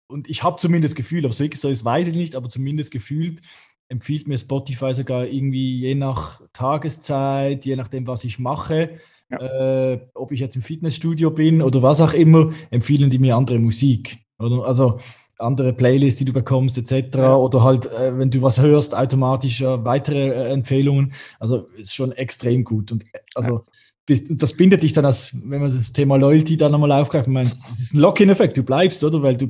[0.08, 2.50] Und ich habe zumindest das Gefühl, ob es wirklich so ist, weiß ich nicht, aber
[2.50, 3.42] zumindest gefühlt
[3.90, 9.94] empfiehlt mir Spotify sogar irgendwie je nach Tageszeit, je nachdem, was ich mache, ja.
[9.94, 13.60] äh, ob ich jetzt im Fitnessstudio bin oder was auch immer, empfehlen die mir andere
[13.60, 14.18] Musik.
[14.40, 14.66] Oder?
[14.66, 15.00] Also
[15.40, 17.18] andere Playlists, die du bekommst, etc.
[17.18, 17.36] Ja.
[17.36, 21.14] Oder halt, äh, wenn du was hörst, automatisch äh, weitere äh, Empfehlungen.
[21.40, 22.92] Also ist schon extrem gut.
[22.92, 23.64] Und äh, also
[24.06, 27.34] bist, das bindet dich dann als, wenn man das Thema Loyalty da nochmal aufgreift, ich
[27.34, 29.22] meine, es ist ein Lock-in-Effekt, du bleibst, oder?
[29.22, 29.50] Weil du,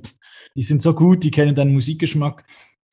[0.55, 2.43] die sind so gut, die kennen deinen Musikgeschmack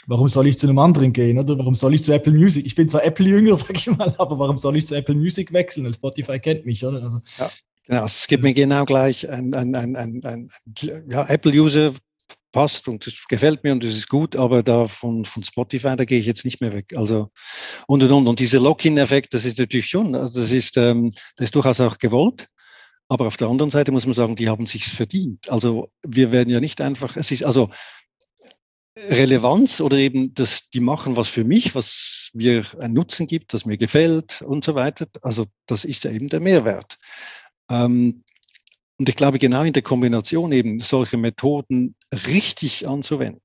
[0.06, 1.38] warum soll ich zu einem anderen gehen?
[1.38, 2.66] Oder warum soll ich zu Apple Music?
[2.66, 5.92] Ich bin zwar Apple-Jünger, sag ich mal, aber warum soll ich zu Apple Music wechseln?
[5.92, 7.02] Spotify kennt mich, oder?
[7.02, 7.50] Also, ja,
[7.86, 8.04] genau.
[8.04, 10.48] Es gibt mir genau gleich ein, ein, ein, ein, ein
[11.10, 11.94] ja, Apple-User
[12.52, 16.04] passt und das gefällt mir und das ist gut, aber da von, von Spotify, da
[16.04, 16.94] gehe ich jetzt nicht mehr weg.
[16.96, 17.30] Also
[17.88, 18.28] und und und.
[18.28, 21.98] Und dieser Lock-in-Effekt, das ist natürlich schon, also das ist, ähm, das ist durchaus auch
[21.98, 22.46] gewollt.
[23.08, 25.50] Aber auf der anderen Seite muss man sagen, die haben sich's verdient.
[25.50, 27.68] Also wir werden ja nicht einfach, es ist also
[28.96, 33.66] Relevanz oder eben, dass die machen was für mich, was mir einen Nutzen gibt, das
[33.66, 35.06] mir gefällt und so weiter.
[35.22, 36.96] Also das ist ja eben der Mehrwert.
[37.68, 38.22] Ähm,
[38.96, 43.40] und ich glaube, genau in der Kombination eben solche Methoden richtig anzuwenden.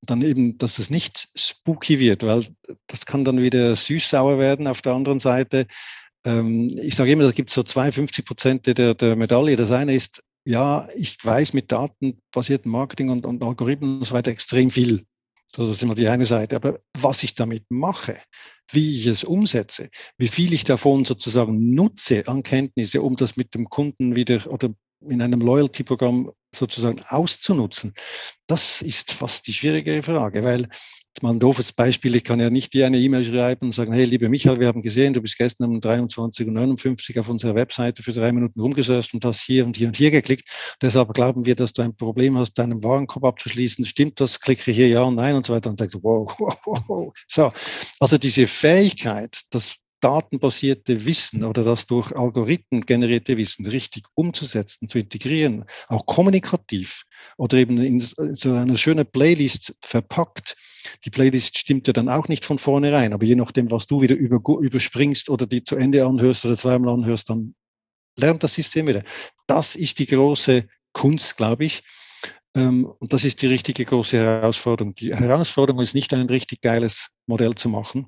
[0.00, 2.46] Und dann eben, dass es nicht spooky wird, weil
[2.88, 5.66] das kann dann wieder süß-sauer werden auf der anderen Seite.
[6.24, 9.56] Ähm, ich sage immer, da gibt es so 52 Prozent der, der Medaille.
[9.56, 14.30] Das eine ist, ja, ich weiß mit datenbasiertem Marketing und, und Algorithmen und so weiter
[14.30, 15.04] extrem viel.
[15.52, 16.56] das ist immer die eine Seite.
[16.56, 18.16] Aber was ich damit mache,
[18.70, 23.54] wie ich es umsetze, wie viel ich davon sozusagen nutze an Kenntnisse, um das mit
[23.54, 27.92] dem Kunden wieder oder in einem Loyalty-Programm sozusagen auszunutzen,
[28.46, 30.68] das ist fast die schwierigere Frage, weil
[31.22, 34.04] mal ein doofes Beispiel, ich kann ja nicht dir eine E-Mail schreiben und sagen, hey,
[34.04, 38.12] liebe Michael, wir haben gesehen, du bist gestern um 23.59 Uhr auf unserer Webseite für
[38.12, 40.48] drei Minuten rumgesurft und hast hier und hier und hier geklickt.
[40.82, 43.84] Deshalb glauben wir, dass du ein Problem hast, deinen Warenkorb abzuschließen.
[43.84, 44.40] Stimmt das?
[44.40, 45.70] Klicke hier ja und nein und so weiter.
[45.70, 47.12] Und denkst wow, wow, wow.
[47.28, 47.52] So.
[48.00, 54.98] Also diese Fähigkeit, das datenbasierte Wissen oder das durch Algorithmen generierte Wissen richtig umzusetzen, zu
[54.98, 57.04] integrieren, auch kommunikativ
[57.36, 60.56] oder eben in so eine schöne Playlist verpackt.
[61.04, 64.16] Die Playlist stimmt ja dann auch nicht von vornherein, aber je nachdem, was du wieder
[64.16, 67.54] über, überspringst oder die zu Ende anhörst oder zweimal anhörst, dann
[68.18, 69.02] lernt das System wieder.
[69.46, 71.82] Das ist die große Kunst, glaube ich.
[72.54, 74.94] Ähm, und das ist die richtige große Herausforderung.
[74.94, 78.06] Die Herausforderung ist nicht ein richtig geiles Modell zu machen,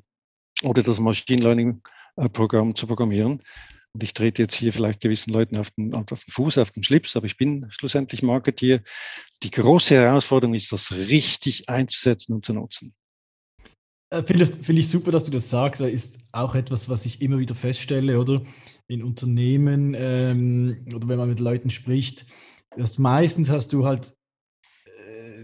[0.62, 1.80] oder das Machine Learning
[2.16, 3.42] äh, Programm zu programmieren.
[3.94, 6.84] Und ich trete jetzt hier vielleicht gewissen Leuten auf den, auf den Fuß, auf den
[6.84, 8.82] Schlips, aber ich bin schlussendlich Marketier.
[9.42, 12.94] Die große Herausforderung ist, das richtig einzusetzen und zu nutzen.
[14.10, 15.80] Äh, Finde find ich super, dass du das sagst.
[15.80, 18.42] Das ist auch etwas, was ich immer wieder feststelle, oder?
[18.88, 22.26] In Unternehmen ähm, oder wenn man mit Leuten spricht,
[22.76, 24.17] dass meistens hast du halt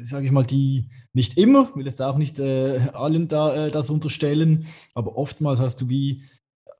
[0.05, 3.91] sage ich mal, die nicht immer, will jetzt auch nicht äh, allen da, äh, das
[3.91, 6.23] unterstellen, aber oftmals hast du wie,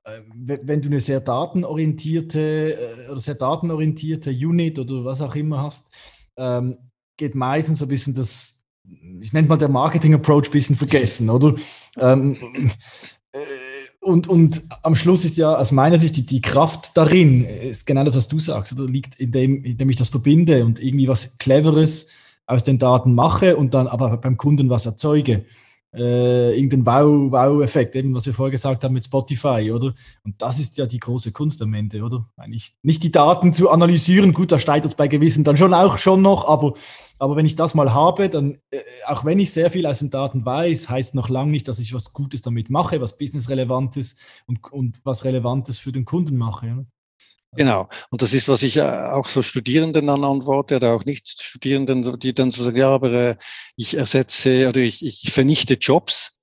[0.03, 5.63] äh, wenn du eine sehr datenorientierte äh, oder sehr datenorientierte Unit oder was auch immer
[5.63, 5.93] hast,
[6.37, 6.77] ähm,
[7.17, 8.65] geht meistens so ein bisschen das,
[9.21, 11.55] ich nenne mal der Marketing-Approach ein bisschen vergessen, oder?
[11.97, 12.37] Ähm,
[13.31, 13.39] äh,
[14.01, 18.03] und, und am Schluss ist ja aus meiner Sicht die, die Kraft darin, ist genau
[18.03, 21.07] das, was du sagst, oder liegt in dem, in dem ich das verbinde und irgendwie
[21.07, 22.11] was Cleveres
[22.47, 25.45] aus den Daten mache und dann aber beim Kunden was erzeuge.
[25.95, 29.93] Äh, irgendein Wow-Wow-Effekt, eben was wir vorher gesagt haben mit Spotify, oder?
[30.25, 32.27] Und das ist ja die große Kunst am Ende, oder?
[32.35, 35.97] Eigentlich nicht die Daten zu analysieren, gut, da steigt es bei gewissen dann schon auch
[35.97, 36.73] schon noch, aber,
[37.17, 40.09] aber wenn ich das mal habe, dann, äh, auch wenn ich sehr viel aus den
[40.09, 44.17] Daten weiß, heißt noch lange nicht, dass ich was Gutes damit mache, was businessrelevantes
[44.47, 46.73] und, und was Relevantes für den Kunden mache.
[46.73, 46.85] Oder?
[47.55, 47.87] Genau.
[48.09, 52.33] Und das ist, was ich äh, auch so Studierenden dann antworte oder auch Nicht-Studierenden, die
[52.33, 53.35] dann so sagen, ja, aber äh,
[53.77, 56.34] ich ersetze oder ich, ich vernichte Jobs.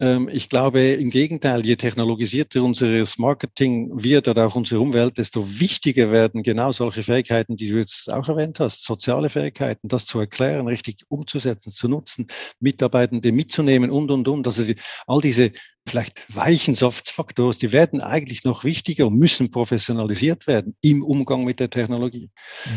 [0.00, 5.60] Ähm, ich glaube im Gegenteil, je technologisierter unser Marketing wird oder auch unsere Umwelt, desto
[5.60, 10.18] wichtiger werden genau solche Fähigkeiten, die du jetzt auch erwähnt hast, soziale Fähigkeiten, das zu
[10.18, 12.26] erklären, richtig umzusetzen, zu nutzen,
[12.60, 14.46] Mitarbeitende mitzunehmen und, und, und.
[14.46, 14.76] Also die,
[15.06, 15.52] all diese
[15.86, 21.60] vielleicht weichen Soft-Faktoren, die werden eigentlich noch wichtiger und müssen professionalisiert werden im Umgang mit
[21.60, 22.30] der Technologie.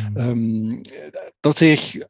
[0.09, 0.17] Mhm.
[0.17, 0.83] Ähm,
[1.41, 2.01] da sehe ich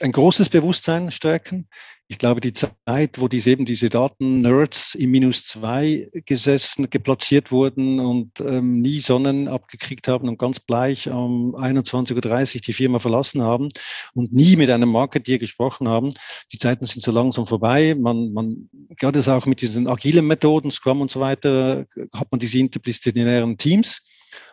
[0.00, 1.68] ein großes Bewusstsein stärken.
[2.10, 8.00] Ich glaube, die Zeit, wo diese eben diese Daten-Nerds im Minus zwei gesessen, geplatziert wurden
[8.00, 13.42] und ähm, nie Sonnen abgekriegt haben und ganz bleich um 21.30 Uhr die Firma verlassen
[13.42, 13.68] haben
[14.14, 16.14] und nie mit einem Marketeer gesprochen haben,
[16.50, 17.94] die Zeiten sind so langsam vorbei.
[17.94, 21.84] Man, man gerade auch mit diesen agilen Methoden, Scrum und so weiter,
[22.14, 24.00] hat man diese interdisziplinären Teams.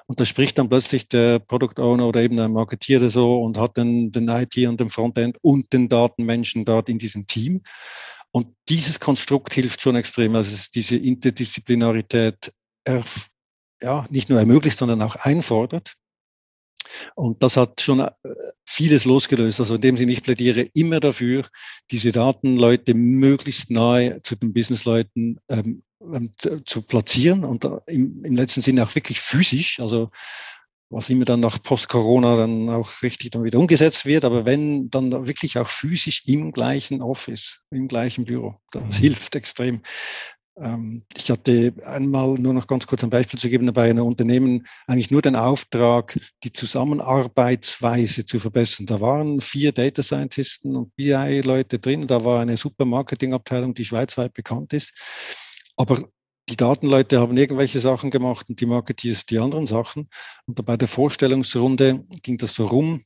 [0.07, 3.77] Und da spricht dann plötzlich der Product Owner oder eben der Marketeer so und hat
[3.77, 7.61] dann den IT und den Frontend und den Datenmenschen dort in diesem Team.
[8.31, 10.35] Und dieses Konstrukt hilft schon extrem.
[10.35, 12.51] Also es diese Interdisziplinarität
[13.81, 15.95] ja, nicht nur ermöglicht, sondern auch einfordert.
[17.15, 18.11] Und das hat schon äh,
[18.65, 19.59] vieles losgelöst.
[19.59, 21.47] Also in dem Sinne, ich plädiere immer dafür,
[21.91, 26.33] diese Datenleute möglichst nahe zu den Businessleuten ähm, ähm
[26.65, 29.79] zu platzieren und im, im letzten Sinne auch wirklich physisch.
[29.79, 30.09] Also
[30.89, 35.11] was immer dann nach Post-Corona dann auch richtig dann wieder umgesetzt wird, aber wenn dann
[35.27, 38.91] wirklich auch physisch im gleichen Office, im gleichen Büro, das mhm.
[38.91, 39.81] hilft extrem.
[40.57, 44.65] Ähm, ich hatte einmal nur noch ganz kurz ein Beispiel zu geben, bei einem Unternehmen
[44.87, 48.85] eigentlich nur den Auftrag, die Zusammenarbeitsweise zu verbessern.
[48.85, 52.07] Da waren vier Data Scientisten und BI-Leute drin.
[52.07, 54.93] Da war eine super Marketingabteilung, die schweizweit bekannt ist.
[55.77, 56.07] Aber
[56.49, 60.09] die Datenleute haben irgendwelche Sachen gemacht und die Marketeers die anderen Sachen.
[60.45, 63.03] Und bei der Vorstellungsrunde ging das so rum.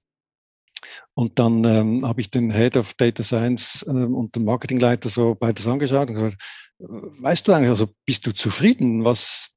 [1.13, 5.35] Und dann ähm, habe ich den Head of Data Science äh, und den Marketingleiter so
[5.35, 6.37] beides angeschaut und gesagt,
[6.79, 9.51] weißt du eigentlich, also bist du zufrieden, was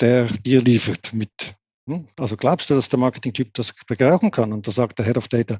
[0.00, 1.54] der dir liefert mit?
[1.88, 2.08] Hm?
[2.18, 4.52] Also glaubst du, dass der Marketing-Typ das begreifen kann?
[4.52, 5.58] Und da sagt der Head of Data,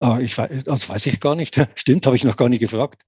[0.00, 1.56] ah, ich weiß, das weiß ich gar nicht.
[1.74, 3.02] Stimmt, habe ich noch gar nie gefragt.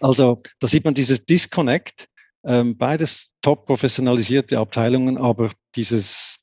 [0.00, 2.08] Also da sieht man dieses Disconnect.
[2.44, 6.38] Ähm, beides top professionalisierte Abteilungen, aber dieses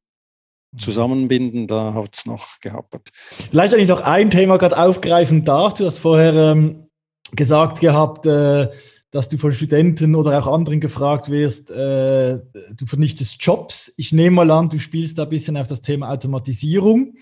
[0.77, 3.09] Zusammenbinden, da hat es noch gehapert.
[3.13, 5.73] Vielleicht, wenn ich noch ein Thema gerade aufgreifen darf.
[5.75, 6.87] Du hast vorher ähm,
[7.31, 8.69] gesagt gehabt, äh,
[9.11, 12.39] dass du von Studenten oder auch anderen gefragt wirst, äh,
[12.75, 13.93] du vernichtest Jobs.
[13.97, 17.15] Ich nehme mal an, du spielst da ein bisschen auf das Thema Automatisierung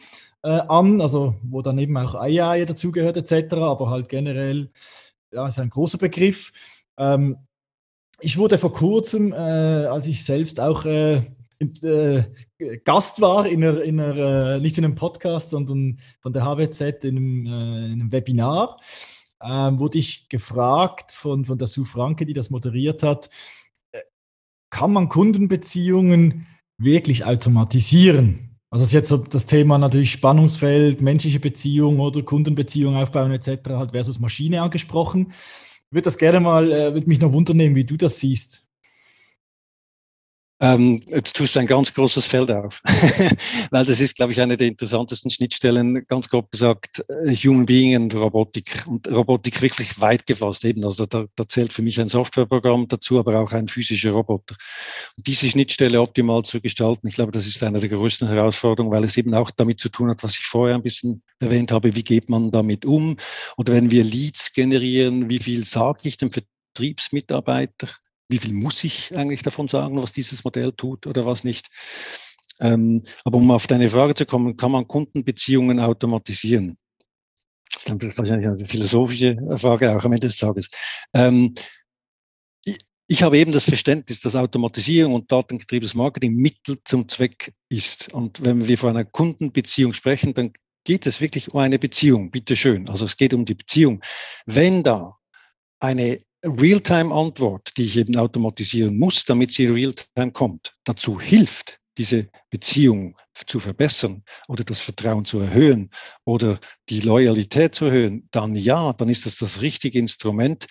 [0.43, 4.69] äh, an, also wo dann eben auch AI dazugehört etc., aber halt generell,
[5.31, 6.51] ja, ist ein großer Begriff.
[6.97, 7.37] Ähm,
[8.19, 11.21] ich wurde vor kurzem, äh, als ich selbst auch äh,
[11.59, 12.23] äh,
[12.83, 17.17] Gast war in einer, in einer, nicht in einem Podcast, sondern von der HWZ in
[17.17, 18.79] einem, äh, in einem Webinar,
[19.43, 23.29] ähm, wurde ich gefragt von, von der Sue Franke, die das moderiert hat,
[23.91, 24.01] äh,
[24.69, 26.47] kann man Kundenbeziehungen
[26.77, 28.57] wirklich automatisieren?
[28.69, 33.69] Also das ist jetzt so das Thema natürlich Spannungsfeld, menschliche Beziehung oder Kundenbeziehung aufbauen etc.
[33.69, 35.31] halt versus Maschine angesprochen.
[35.89, 38.64] Ich würde das gerne mal, äh, würde mich noch wundern nehmen, wie du das siehst.
[40.65, 42.81] Ähm, jetzt tust du ein ganz großes Feld auf,
[43.69, 47.95] weil das ist, glaube ich, eine der interessantesten Schnittstellen, ganz grob gesagt, äh, Human Being
[48.01, 48.83] und Robotik.
[48.87, 50.83] Und Robotik wirklich weit gefasst eben.
[50.83, 54.55] Also da, da zählt für mich ein Softwareprogramm dazu, aber auch ein physischer Roboter.
[55.15, 59.03] Und diese Schnittstelle optimal zu gestalten, ich glaube, das ist eine der größten Herausforderungen, weil
[59.03, 62.03] es eben auch damit zu tun hat, was ich vorher ein bisschen erwähnt habe, wie
[62.03, 63.17] geht man damit um?
[63.57, 67.89] Oder wenn wir Leads generieren, wie viel sage ich dem Vertriebsmitarbeiter?
[68.29, 71.67] Wie viel muss ich eigentlich davon sagen, was dieses Modell tut oder was nicht.
[72.59, 76.77] Ähm, aber um auf deine Frage zu kommen, kann man Kundenbeziehungen automatisieren?
[77.85, 80.69] Das ist wahrscheinlich eine philosophische Frage auch am Ende des Tages.
[81.13, 81.53] Ähm,
[83.07, 88.13] ich, habe eben das Verständnis, dass Automatisierung und datengetriebenes Marketing Mittel zum Zweck ist.
[88.13, 90.53] Und wenn wir von einer Kundenbeziehung sprechen, dann
[90.85, 92.89] geht es wirklich um eine Beziehung, bitteschön.
[92.89, 94.01] Also es geht um die Beziehung.
[94.45, 95.17] Wenn da
[95.79, 103.15] eine Realtime-Antwort, die ich eben automatisieren muss, damit sie Realtime kommt, dazu hilft, diese Beziehung
[103.33, 105.89] zu verbessern oder das Vertrauen zu erhöhen
[106.25, 110.67] oder die Loyalität zu erhöhen, dann ja, dann ist das das richtige Instrument,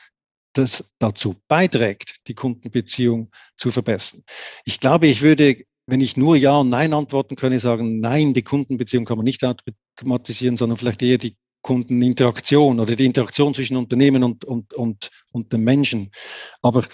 [0.53, 4.23] das dazu beiträgt, die Kundenbeziehung zu verbessern.
[4.65, 8.43] Ich glaube, ich würde, wenn ich nur Ja und Nein antworten könnte, sagen, nein, die
[8.43, 14.23] Kundenbeziehung kann man nicht automatisieren, sondern vielleicht eher die Kundeninteraktion oder die Interaktion zwischen Unternehmen
[14.23, 16.11] und, und, und, und dem Menschen.
[16.63, 16.85] Aber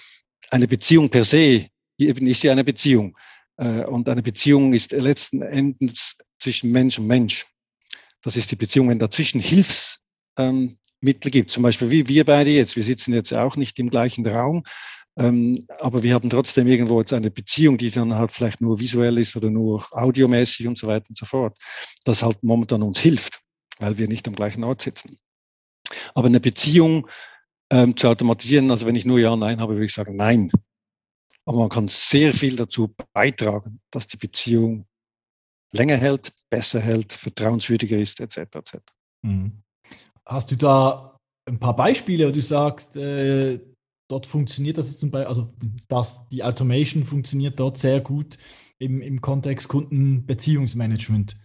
[0.50, 1.68] eine Beziehung per se
[1.98, 3.18] ist ja eine Beziehung.
[3.58, 7.46] Äh, und eine Beziehung ist letzten Endes zwischen Mensch und Mensch.
[8.22, 9.98] Das ist die Beziehung, wenn dazwischen Hilfsmittel
[10.38, 11.50] ähm, gibt.
[11.50, 12.76] Zum Beispiel wie wir beide jetzt.
[12.76, 14.62] Wir sitzen jetzt auch nicht im gleichen Raum,
[15.18, 19.18] ähm, aber wir haben trotzdem irgendwo jetzt eine Beziehung, die dann halt vielleicht nur visuell
[19.18, 21.58] ist oder nur audiomäßig und so weiter und so fort,
[22.04, 23.42] das halt momentan uns hilft
[23.80, 25.16] weil wir nicht am gleichen Ort sitzen.
[26.14, 27.08] Aber eine Beziehung
[27.70, 30.50] ähm, zu automatisieren, also wenn ich nur Ja, Nein habe, würde ich sagen Nein.
[31.46, 34.86] Aber man kann sehr viel dazu beitragen, dass die Beziehung
[35.72, 38.38] länger hält, besser hält, vertrauenswürdiger ist, etc.
[38.38, 38.76] etc.
[39.22, 39.62] Mhm.
[40.26, 41.16] Hast du da
[41.46, 43.58] ein paar Beispiele, wo du sagst, äh,
[44.08, 45.54] dort funktioniert das zum Beispiel, also
[45.88, 48.38] dass die Automation funktioniert dort sehr gut
[48.78, 51.36] im, im Kontext Kundenbeziehungsmanagement?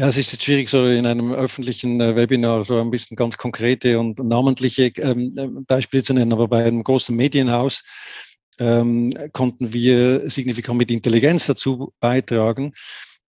[0.00, 3.36] Ja, es ist jetzt schwierig, so in einem öffentlichen äh, Webinar so ein bisschen ganz
[3.36, 7.82] konkrete und namentliche ähm, äh, Beispiele zu nennen, aber bei einem großen Medienhaus
[8.60, 12.74] ähm, konnten wir signifikant mit Intelligenz dazu beitragen,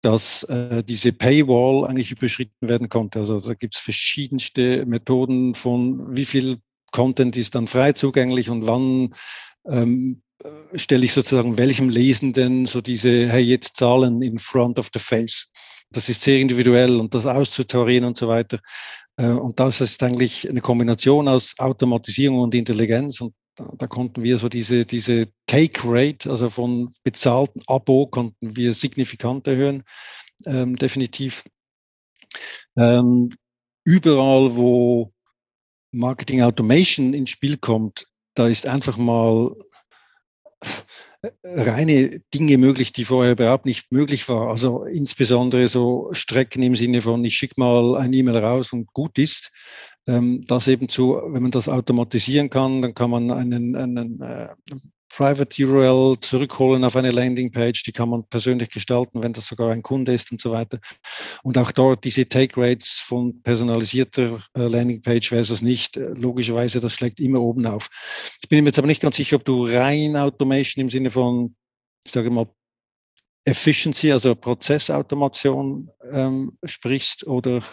[0.01, 3.19] dass äh, diese Paywall eigentlich überschritten werden konnte.
[3.19, 6.57] Also da gibt es verschiedenste Methoden von wie viel
[6.91, 9.13] Content ist dann frei zugänglich und wann
[9.67, 14.89] ähm, äh, stelle ich sozusagen welchem Lesenden so diese, hey, jetzt Zahlen in front of
[14.93, 15.51] the face.
[15.91, 18.59] Das ist sehr individuell und das auszutarieren und so weiter.
[19.17, 23.21] Äh, und das ist eigentlich eine Kombination aus Automatisierung und Intelligenz.
[23.21, 28.73] Und da, konnten wir so diese, diese Take Rate, also von bezahlten Abo, konnten wir
[28.73, 29.83] signifikant erhöhen,
[30.45, 31.43] ähm, definitiv.
[32.77, 33.29] Ähm,
[33.85, 35.13] überall, wo
[35.91, 39.55] Marketing Automation ins Spiel kommt, da ist einfach mal
[41.43, 44.49] reine Dinge möglich, die vorher überhaupt nicht möglich war.
[44.49, 49.17] Also insbesondere so Strecken im Sinne von, ich schicke mal ein E-Mail raus und gut
[49.17, 49.51] ist.
[50.07, 54.49] Ähm, das eben zu, wenn man das automatisieren kann, dann kann man einen, einen äh,
[55.15, 59.81] Private URL zurückholen auf eine Landingpage, die kann man persönlich gestalten, wenn das sogar ein
[59.81, 60.77] Kunde ist und so weiter.
[61.41, 66.91] Und auch dort diese Take Rates von personalisierter äh, Landingpage versus nicht, äh, logischerweise, das
[66.91, 67.87] schlägt immer oben auf.
[68.43, 71.55] Ich bin mir jetzt aber nicht ganz sicher, ob du rein Automation im Sinne von,
[72.03, 72.49] ich sage mal,
[73.45, 77.63] Efficiency, also Prozessautomation ähm, sprichst oder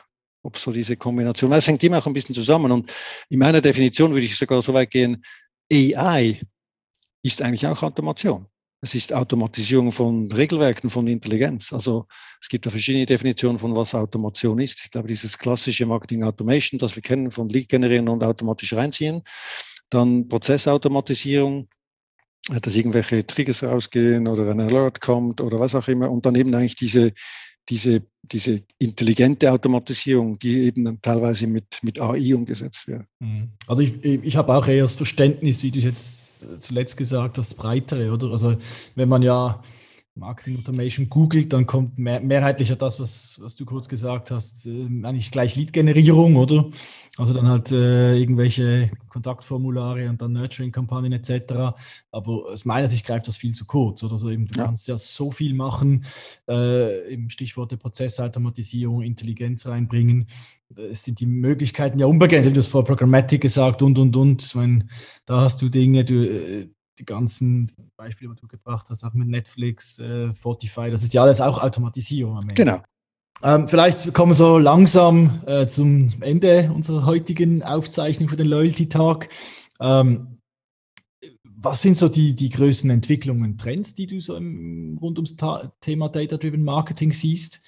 [0.45, 2.71] ob so diese Kombination, das hängt immer auch ein bisschen zusammen.
[2.71, 2.93] Und
[3.31, 5.25] in meiner Definition würde ich sogar so weit gehen,
[5.73, 6.41] AI
[7.23, 8.47] ist eigentlich auch Automation.
[8.85, 11.73] Es ist Automatisierung von Regelwerken, von Intelligenz.
[11.73, 12.07] Also
[12.41, 14.81] es gibt da verschiedene Definitionen von was Automation ist.
[14.85, 19.23] Ich glaube, dieses klassische Marketing Automation, das wir kennen von Lead generieren und automatisch reinziehen.
[19.89, 21.69] Dann Prozessautomatisierung,
[22.61, 26.11] dass irgendwelche Triggers rausgehen oder ein Alert kommt oder was auch immer.
[26.11, 27.13] Und dann eben eigentlich diese
[27.69, 33.07] diese, diese intelligente Automatisierung, die eben teilweise mit, mit AI umgesetzt wird.
[33.21, 33.53] Mhm.
[33.67, 38.13] Also ich, ich habe auch eher das Verständnis, wie du jetzt zuletzt gesagt hast, breitere,
[38.13, 38.31] oder?
[38.31, 38.57] Also
[38.95, 39.63] wenn man ja
[40.15, 44.67] Marketing Automation googelt, dann kommt mehr, mehrheitlich ja das, was, was du kurz gesagt hast,
[44.67, 46.69] äh, eigentlich gleich Lead-Generierung, oder?
[47.17, 51.75] Also dann halt äh, irgendwelche Kontaktformulare und dann Nurturing-Kampagnen etc.
[52.11, 54.15] Aber aus meiner Sicht greift das viel zu kurz, oder?
[54.15, 54.67] Also eben, du ja.
[54.67, 56.05] kannst ja so viel machen,
[56.47, 60.29] äh, im Stichwort der Prozessautomatisierung, Intelligenz reinbringen.
[60.91, 62.51] Es sind die Möglichkeiten ja unbegrenzt.
[62.51, 64.43] Du hast vor Programmatic gesagt und, und, und.
[64.43, 64.87] Ich meine,
[65.25, 66.69] da hast du Dinge, du, äh,
[66.99, 71.23] die ganzen Beispiele, die du gebracht hast, auch mit Netflix, äh, Spotify, das ist ja
[71.23, 72.55] alles auch Automatisierung am Ende.
[72.55, 72.83] Genau.
[73.43, 79.29] Ähm, vielleicht kommen wir so langsam äh, zum Ende unserer heutigen Aufzeichnung für den Loyalty-Tag.
[79.81, 80.39] Ähm,
[81.45, 85.73] was sind so die, die größten Entwicklungen, Trends, die du so im, rund ums Ta
[85.81, 87.63] Thema Data-Driven Marketing siehst?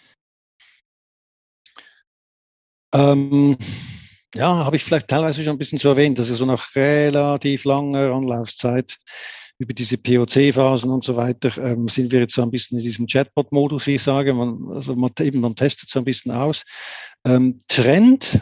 [2.92, 3.56] Ähm,
[4.34, 7.64] ja, habe ich vielleicht teilweise schon ein bisschen so erwähnt, dass es so nach relativ
[7.64, 8.98] langer Anlaufzeit
[9.58, 13.06] über diese POC-Phasen und so weiter ähm, sind wir jetzt so ein bisschen in diesem
[13.06, 14.34] Chatbot-Modus, wie ich sage.
[14.34, 16.64] Man, also man, eben, man testet so ein bisschen aus.
[17.24, 18.40] Ähm, Trend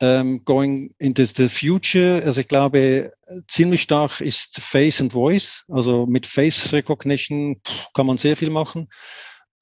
[0.00, 3.12] ähm, going into the future, also ich glaube,
[3.46, 5.64] ziemlich stark ist Face and Voice.
[5.68, 7.60] Also mit Face Recognition
[7.94, 8.88] kann man sehr viel machen.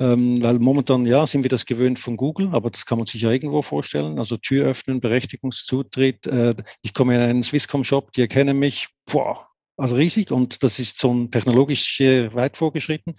[0.00, 3.20] Ähm, weil momentan, ja, sind wir das gewöhnt von Google, aber das kann man sich
[3.20, 4.18] ja irgendwo vorstellen.
[4.18, 6.26] Also Tür öffnen, Berechtigungszutritt.
[6.26, 9.46] Äh, ich komme in einen Swisscom-Shop, die erkennen mich, boah,
[9.76, 13.14] also riesig und das ist so ein technologisch sehr weit vorgeschritten.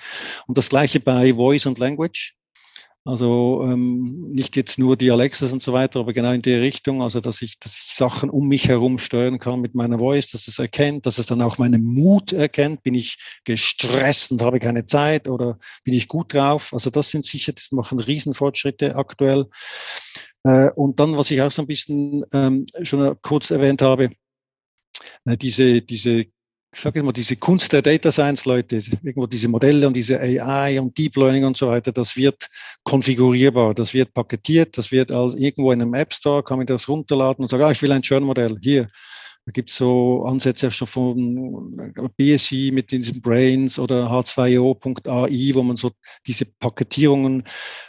[0.47, 2.35] Und das gleiche bei Voice und Language.
[3.03, 7.01] Also ähm, nicht jetzt nur die Alexas und so weiter, aber genau in die Richtung,
[7.01, 10.47] also dass ich, dass ich Sachen um mich herum steuern kann mit meiner Voice, dass
[10.47, 12.83] es erkennt, dass es dann auch meinen Mut erkennt.
[12.83, 16.73] Bin ich gestresst und habe keine Zeit oder bin ich gut drauf?
[16.73, 19.47] Also das sind sicher, das machen Riesenfortschritte aktuell.
[20.43, 24.11] Äh, und dann, was ich auch so ein bisschen ähm, schon kurz erwähnt habe,
[25.25, 26.25] äh, diese, diese
[26.73, 30.79] ich sage immer, diese Kunst der Data Science Leute, irgendwo diese Modelle und diese AI
[30.79, 32.47] und Deep Learning und so weiter, das wird
[32.83, 36.87] konfigurierbar, das wird paketiert, das wird als irgendwo in einem App Store, kann man das
[36.87, 38.87] runterladen und sagen, ah, ich will ein Churn-Modell, hier.
[39.45, 45.75] Da gibt es so Ansätze schon von BSI mit diesen Brains oder H2O.ai, wo man
[45.75, 45.91] so
[46.27, 47.43] diese Paketierungen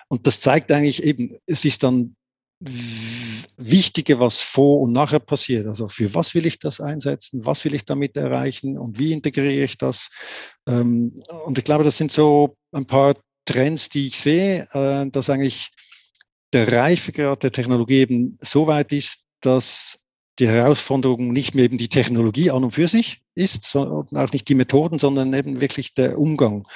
[0.09, 2.17] und das zeigt eigentlich eben, es ist dann
[3.57, 5.67] Wichtige, was vor und nachher passiert.
[5.67, 7.45] Also für was will ich das einsetzen?
[7.45, 8.79] Was will ich damit erreichen?
[8.79, 10.09] Und wie integriere ich das?
[10.67, 15.31] Ähm, und ich glaube, das sind so ein paar Trends, die ich sehe, äh, dass
[15.31, 15.71] eigentlich
[16.53, 19.99] der Reifegrad der Technologie eben so weit ist, dass
[20.39, 24.49] die Herausforderung nicht mehr eben die Technologie an und für sich ist, sondern auch nicht
[24.49, 26.67] die Methoden, sondern eben wirklich der Umgang.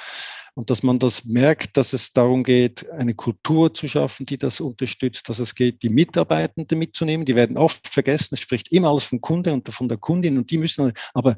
[0.57, 4.59] Und dass man das merkt, dass es darum geht, eine Kultur zu schaffen, die das
[4.59, 7.27] unterstützt, dass es geht, die Mitarbeitenden mitzunehmen.
[7.27, 8.33] Die werden oft vergessen.
[8.33, 11.37] Es spricht immer alles vom Kunde und von der Kundin und die müssen, aber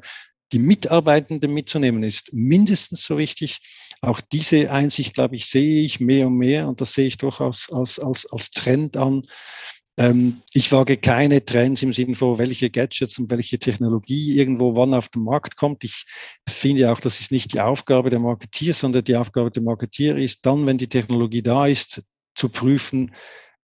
[0.52, 3.58] die Mitarbeitenden mitzunehmen, ist mindestens so wichtig.
[4.00, 7.70] Auch diese Einsicht, glaube ich, sehe ich mehr und mehr und das sehe ich durchaus
[7.70, 9.24] als, als, als Trend an.
[10.00, 14.94] Ähm, ich wage keine Trends im Sinne von, welche Gadgets und welche Technologie irgendwo wann
[14.94, 15.84] auf den Markt kommt.
[15.84, 16.06] Ich
[16.48, 20.46] finde auch, das ist nicht die Aufgabe der Marketeer, sondern die Aufgabe der Marketeer ist
[20.46, 22.02] dann, wenn die Technologie da ist,
[22.34, 23.12] zu prüfen,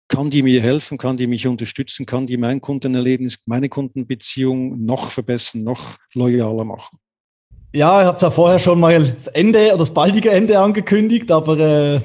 [0.07, 5.09] kann die mir helfen, kann die mich unterstützen, kann die mein Kundenerlebnis, meine Kundenbeziehung noch
[5.09, 6.97] verbessern, noch loyaler machen.
[7.73, 11.29] Ja, ich habe es ja vorher schon mal das Ende oder das baldige Ende angekündigt,
[11.29, 12.01] aber äh,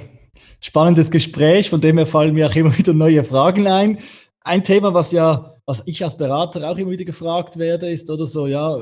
[0.60, 3.98] spannendes Gespräch, von dem her fallen mir auch immer wieder neue Fragen ein.
[4.40, 8.26] Ein Thema, was ja, was ich als Berater auch immer wieder gefragt werde, ist oder
[8.26, 8.78] so, ja,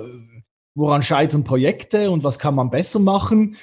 [0.74, 3.56] woran scheitern Projekte und was kann man besser machen?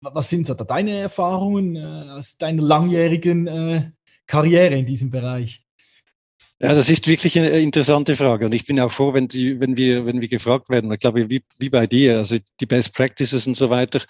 [0.00, 3.90] Was sind so deine Erfahrungen äh, aus deiner langjährigen äh,
[4.26, 5.63] Karriere in diesem Bereich?
[6.60, 8.46] Ja, das ist wirklich eine interessante Frage.
[8.46, 10.92] Und ich bin auch froh, wenn, die, wenn, wir, wenn wir gefragt werden.
[10.92, 14.00] Ich glaube, wie, wie bei dir, also die Best Practices und so weiter,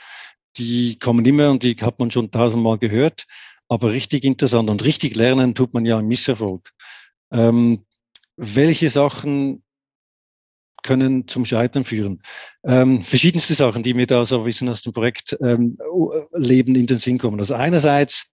[0.59, 3.25] die kommen immer und die hat man schon tausendmal gehört.
[3.69, 6.71] Aber richtig interessant und richtig lernen tut man ja im Misserfolg.
[7.33, 7.85] Ähm,
[8.37, 9.63] welche Sachen
[10.83, 12.23] können zum Scheitern führen?
[12.65, 16.99] Ähm, verschiedenste Sachen, die mir da so ein bisschen aus dem Projektleben ähm, in den
[16.99, 17.41] Sinn kommen.
[17.41, 18.27] Also einerseits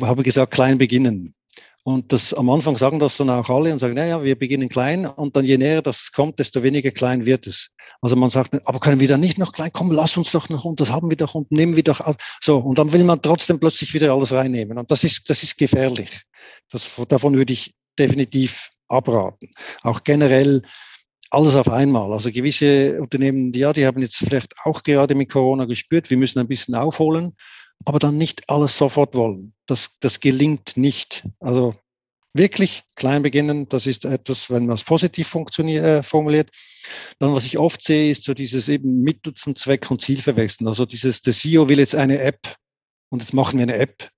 [0.00, 1.34] habe ich gesagt, klein beginnen.
[1.82, 5.06] Und das am Anfang sagen das dann auch alle und sagen, naja, wir beginnen klein
[5.06, 7.70] und dann je näher das kommt, desto weniger klein wird es.
[8.02, 10.64] Also man sagt, aber können wir dann nicht noch klein, komm, lass uns doch noch
[10.64, 12.58] und das haben wir doch und nehmen wir doch so.
[12.58, 14.76] Und dann will man trotzdem plötzlich wieder alles reinnehmen.
[14.76, 16.22] Und das ist, das ist gefährlich.
[16.70, 19.48] Das, davon würde ich definitiv abraten.
[19.82, 20.60] Auch generell
[21.30, 22.12] alles auf einmal.
[22.12, 26.40] Also gewisse Unternehmen, ja, die haben jetzt vielleicht auch gerade mit Corona gespürt, wir müssen
[26.40, 27.34] ein bisschen aufholen
[27.84, 29.52] aber dann nicht alles sofort wollen.
[29.66, 31.26] Das, das gelingt nicht.
[31.40, 31.74] Also
[32.32, 36.50] wirklich klein beginnen, das ist etwas, wenn man es positiv äh, formuliert.
[37.18, 40.68] Dann, was ich oft sehe, ist so dieses eben Mittel zum Zweck und Ziel verwechseln.
[40.68, 42.56] Also dieses, der CEO will jetzt eine App
[43.10, 44.10] und jetzt machen wir eine App.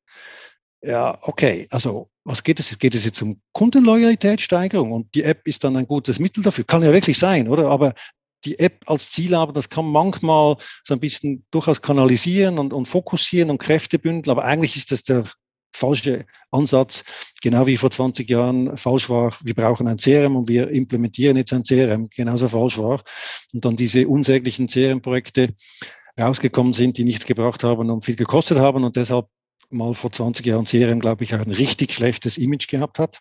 [0.85, 1.69] Ja, okay.
[1.71, 2.77] Also, was geht es?
[2.79, 6.65] Geht es jetzt um Kundenloyalitätssteigerung und die App ist dann ein gutes Mittel dafür?
[6.65, 7.69] Kann ja wirklich sein, oder?
[7.69, 7.95] Aber
[8.45, 12.87] die App als Ziel haben, das kann manchmal so ein bisschen durchaus kanalisieren und, und
[12.87, 15.25] fokussieren und Kräfte bündeln, aber eigentlich ist das der
[15.75, 17.05] falsche Ansatz,
[17.41, 21.53] genau wie vor 20 Jahren falsch war, wir brauchen ein CRM und wir implementieren jetzt
[21.53, 23.03] ein CRM, genauso falsch war.
[23.53, 25.55] Und dann diese unsäglichen CRM-Projekte
[26.21, 29.27] rausgekommen sind, die nichts gebracht haben und viel gekostet haben und deshalb
[29.71, 33.21] mal vor 20 Jahren CRM, glaube ich, ein richtig schlechtes Image gehabt hat.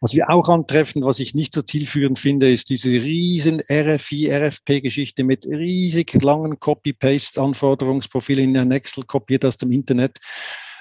[0.00, 5.24] Was wir auch antreffen, was ich nicht so zielführend finde, ist diese riesen RFI, RFP-Geschichte
[5.24, 10.18] mit riesig langen Copy-Paste-Anforderungsprofilen in Excel kopiert aus dem Internet,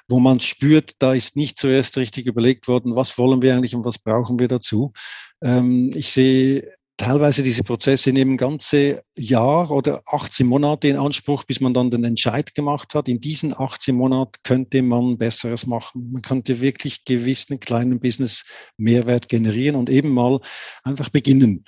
[0.08, 3.86] wo man spürt, da ist nicht zuerst richtig überlegt worden, was wollen wir eigentlich und
[3.86, 4.94] was brauchen wir dazu.
[5.42, 6.72] Ähm, ich sehe
[7.02, 12.04] teilweise diese Prozesse nehmen ganze Jahr oder 18 Monate in Anspruch, bis man dann den
[12.04, 13.08] Entscheid gemacht hat.
[13.08, 16.12] In diesen 18 Monaten könnte man Besseres machen.
[16.12, 18.44] Man könnte wirklich gewissen kleinen Business
[18.78, 20.40] Mehrwert generieren und eben mal
[20.84, 21.66] einfach beginnen.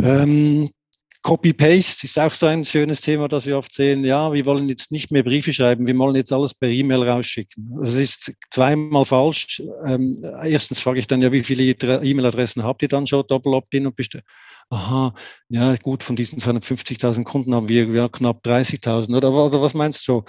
[0.00, 0.70] Ähm,
[1.24, 4.04] Copy-Paste ist auch so ein schönes Thema, das wir oft sehen.
[4.04, 7.78] Ja, wir wollen jetzt nicht mehr Briefe schreiben, wir wollen jetzt alles per E-Mail rausschicken.
[7.80, 9.62] Das ist zweimal falsch.
[9.86, 13.86] Ähm, erstens frage ich dann ja, wie viele E-Mail-Adressen habt ihr dann schon, Double Opt-in
[13.86, 14.24] und bestimmt.
[14.68, 15.14] Aha,
[15.48, 20.06] ja gut, von diesen 250.000 Kunden haben wir ja, knapp 30.000 oder, oder was meinst
[20.06, 20.24] du?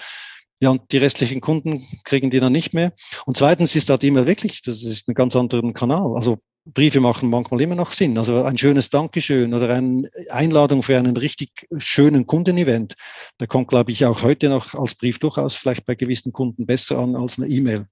[0.61, 2.93] Ja, und die restlichen Kunden kriegen die dann nicht mehr.
[3.25, 6.15] Und zweitens ist da die E-Mail wirklich, das ist ein ganz anderen Kanal.
[6.15, 8.17] Also Briefe machen manchmal immer noch Sinn.
[8.17, 12.95] Also ein schönes Dankeschön oder eine Einladung für einen richtig schönen Kundenevent.
[13.37, 16.97] Da kommt, glaube ich, auch heute noch als Brief durchaus vielleicht bei gewissen Kunden besser
[16.97, 17.85] an als eine E-Mail.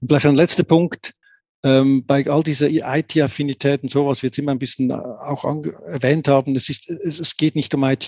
[0.00, 1.14] Und vielleicht ein letzter Punkt.
[1.64, 6.28] Ähm, bei all dieser IT-Affinität und sowas wird es immer ein bisschen äh, auch erwähnt
[6.28, 6.54] haben.
[6.54, 8.06] Es, ist, es, es geht nicht um IT.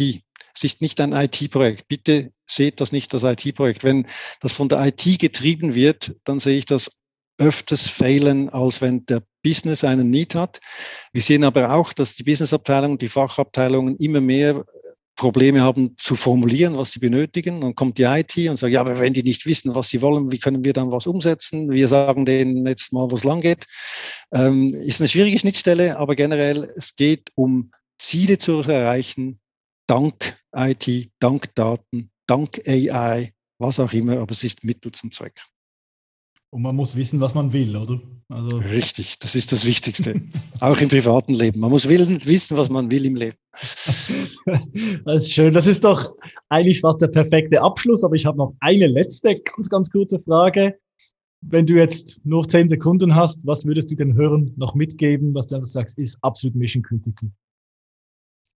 [0.54, 1.88] Es ist nicht ein IT-Projekt.
[1.88, 3.82] Bitte seht das nicht als IT-Projekt.
[3.82, 4.06] Wenn
[4.40, 6.90] das von der IT getrieben wird, dann sehe ich das
[7.38, 10.60] öfters fehlen, als wenn der Business einen Need hat.
[11.12, 14.64] Wir sehen aber auch, dass die Businessabteilungen, die Fachabteilungen immer mehr
[15.18, 17.60] Probleme haben zu formulieren, was sie benötigen.
[17.60, 20.30] Dann kommt die IT und sagt, ja, aber wenn die nicht wissen, was sie wollen,
[20.30, 21.70] wie können wir dann was umsetzen?
[21.70, 23.66] Wir sagen denen jetzt mal, wo es lang geht.
[24.32, 29.40] Ähm, ist eine schwierige Schnittstelle, aber generell, es geht um Ziele zu erreichen,
[29.88, 35.34] dank IT, dank Daten, dank AI, was auch immer, aber es ist Mittel zum Zweck.
[36.50, 38.00] Und man muss wissen, was man will, oder?
[38.30, 40.20] Also Richtig, das ist das Wichtigste.
[40.60, 41.60] Auch im privaten Leben.
[41.60, 43.36] Man muss willen, wissen, was man will im Leben.
[45.04, 45.52] das ist schön.
[45.52, 46.14] Das ist doch
[46.48, 50.78] eigentlich fast der perfekte Abschluss, aber ich habe noch eine letzte ganz, ganz kurze Frage.
[51.40, 55.46] Wenn du jetzt noch zehn Sekunden hast, was würdest du den Hörern noch mitgeben, was
[55.46, 57.30] du einfach sagst, ist absolut Mission Critical?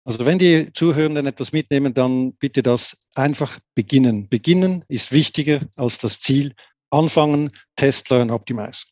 [0.04, 4.28] Also wenn die Zuhörenden etwas mitnehmen, dann bitte das einfach beginnen.
[4.28, 6.54] Beginnen ist wichtiger als das Ziel.
[6.92, 8.84] Anfangen, Test, Learn, Optimize.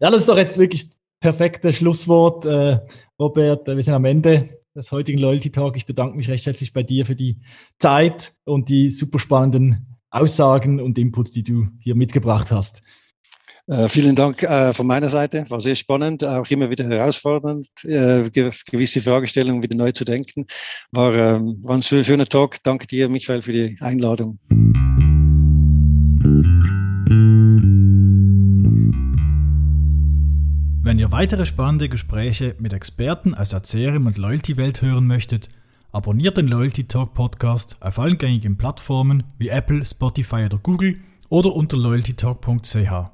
[0.00, 2.44] Ja, das ist doch jetzt wirklich das perfekte Schlusswort.
[2.44, 2.80] Äh,
[3.18, 5.76] Robert, wir sind am Ende des heutigen Loyalty Talk.
[5.76, 7.40] Ich bedanke mich recht herzlich bei dir für die
[7.78, 12.80] Zeit und die super spannenden Aussagen und Inputs, die du hier mitgebracht hast.
[13.66, 15.44] Äh, vielen Dank äh, von meiner Seite.
[15.48, 20.46] War sehr spannend, auch immer wieder herausfordernd, äh, gewisse Fragestellungen wieder neu zu denken.
[20.90, 22.56] War, ähm, war ein schöner Talk.
[22.64, 24.40] Danke dir, Michael, für die Einladung.
[30.90, 35.48] Wenn ihr weitere spannende Gespräche mit Experten aus der CRM und Loyalty-Welt hören möchtet,
[35.92, 40.94] abonniert den Loyalty Talk Podcast auf allen gängigen Plattformen wie Apple, Spotify oder Google
[41.28, 43.08] oder unter loyaltytalk.ch.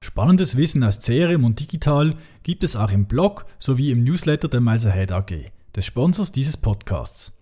[0.00, 4.60] Spannendes Wissen aus CRM und digital gibt es auch im Blog sowie im Newsletter der
[4.60, 7.32] Miles Ahead AG, des Sponsors dieses Podcasts.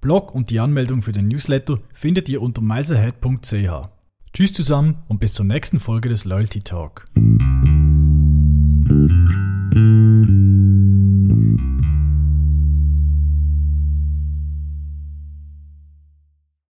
[0.00, 3.88] Blog und die Anmeldung für den Newsletter findet ihr unter milesahead.ch.
[4.32, 7.06] Tschüss zusammen und bis zur nächsten Folge des Loyalty Talk.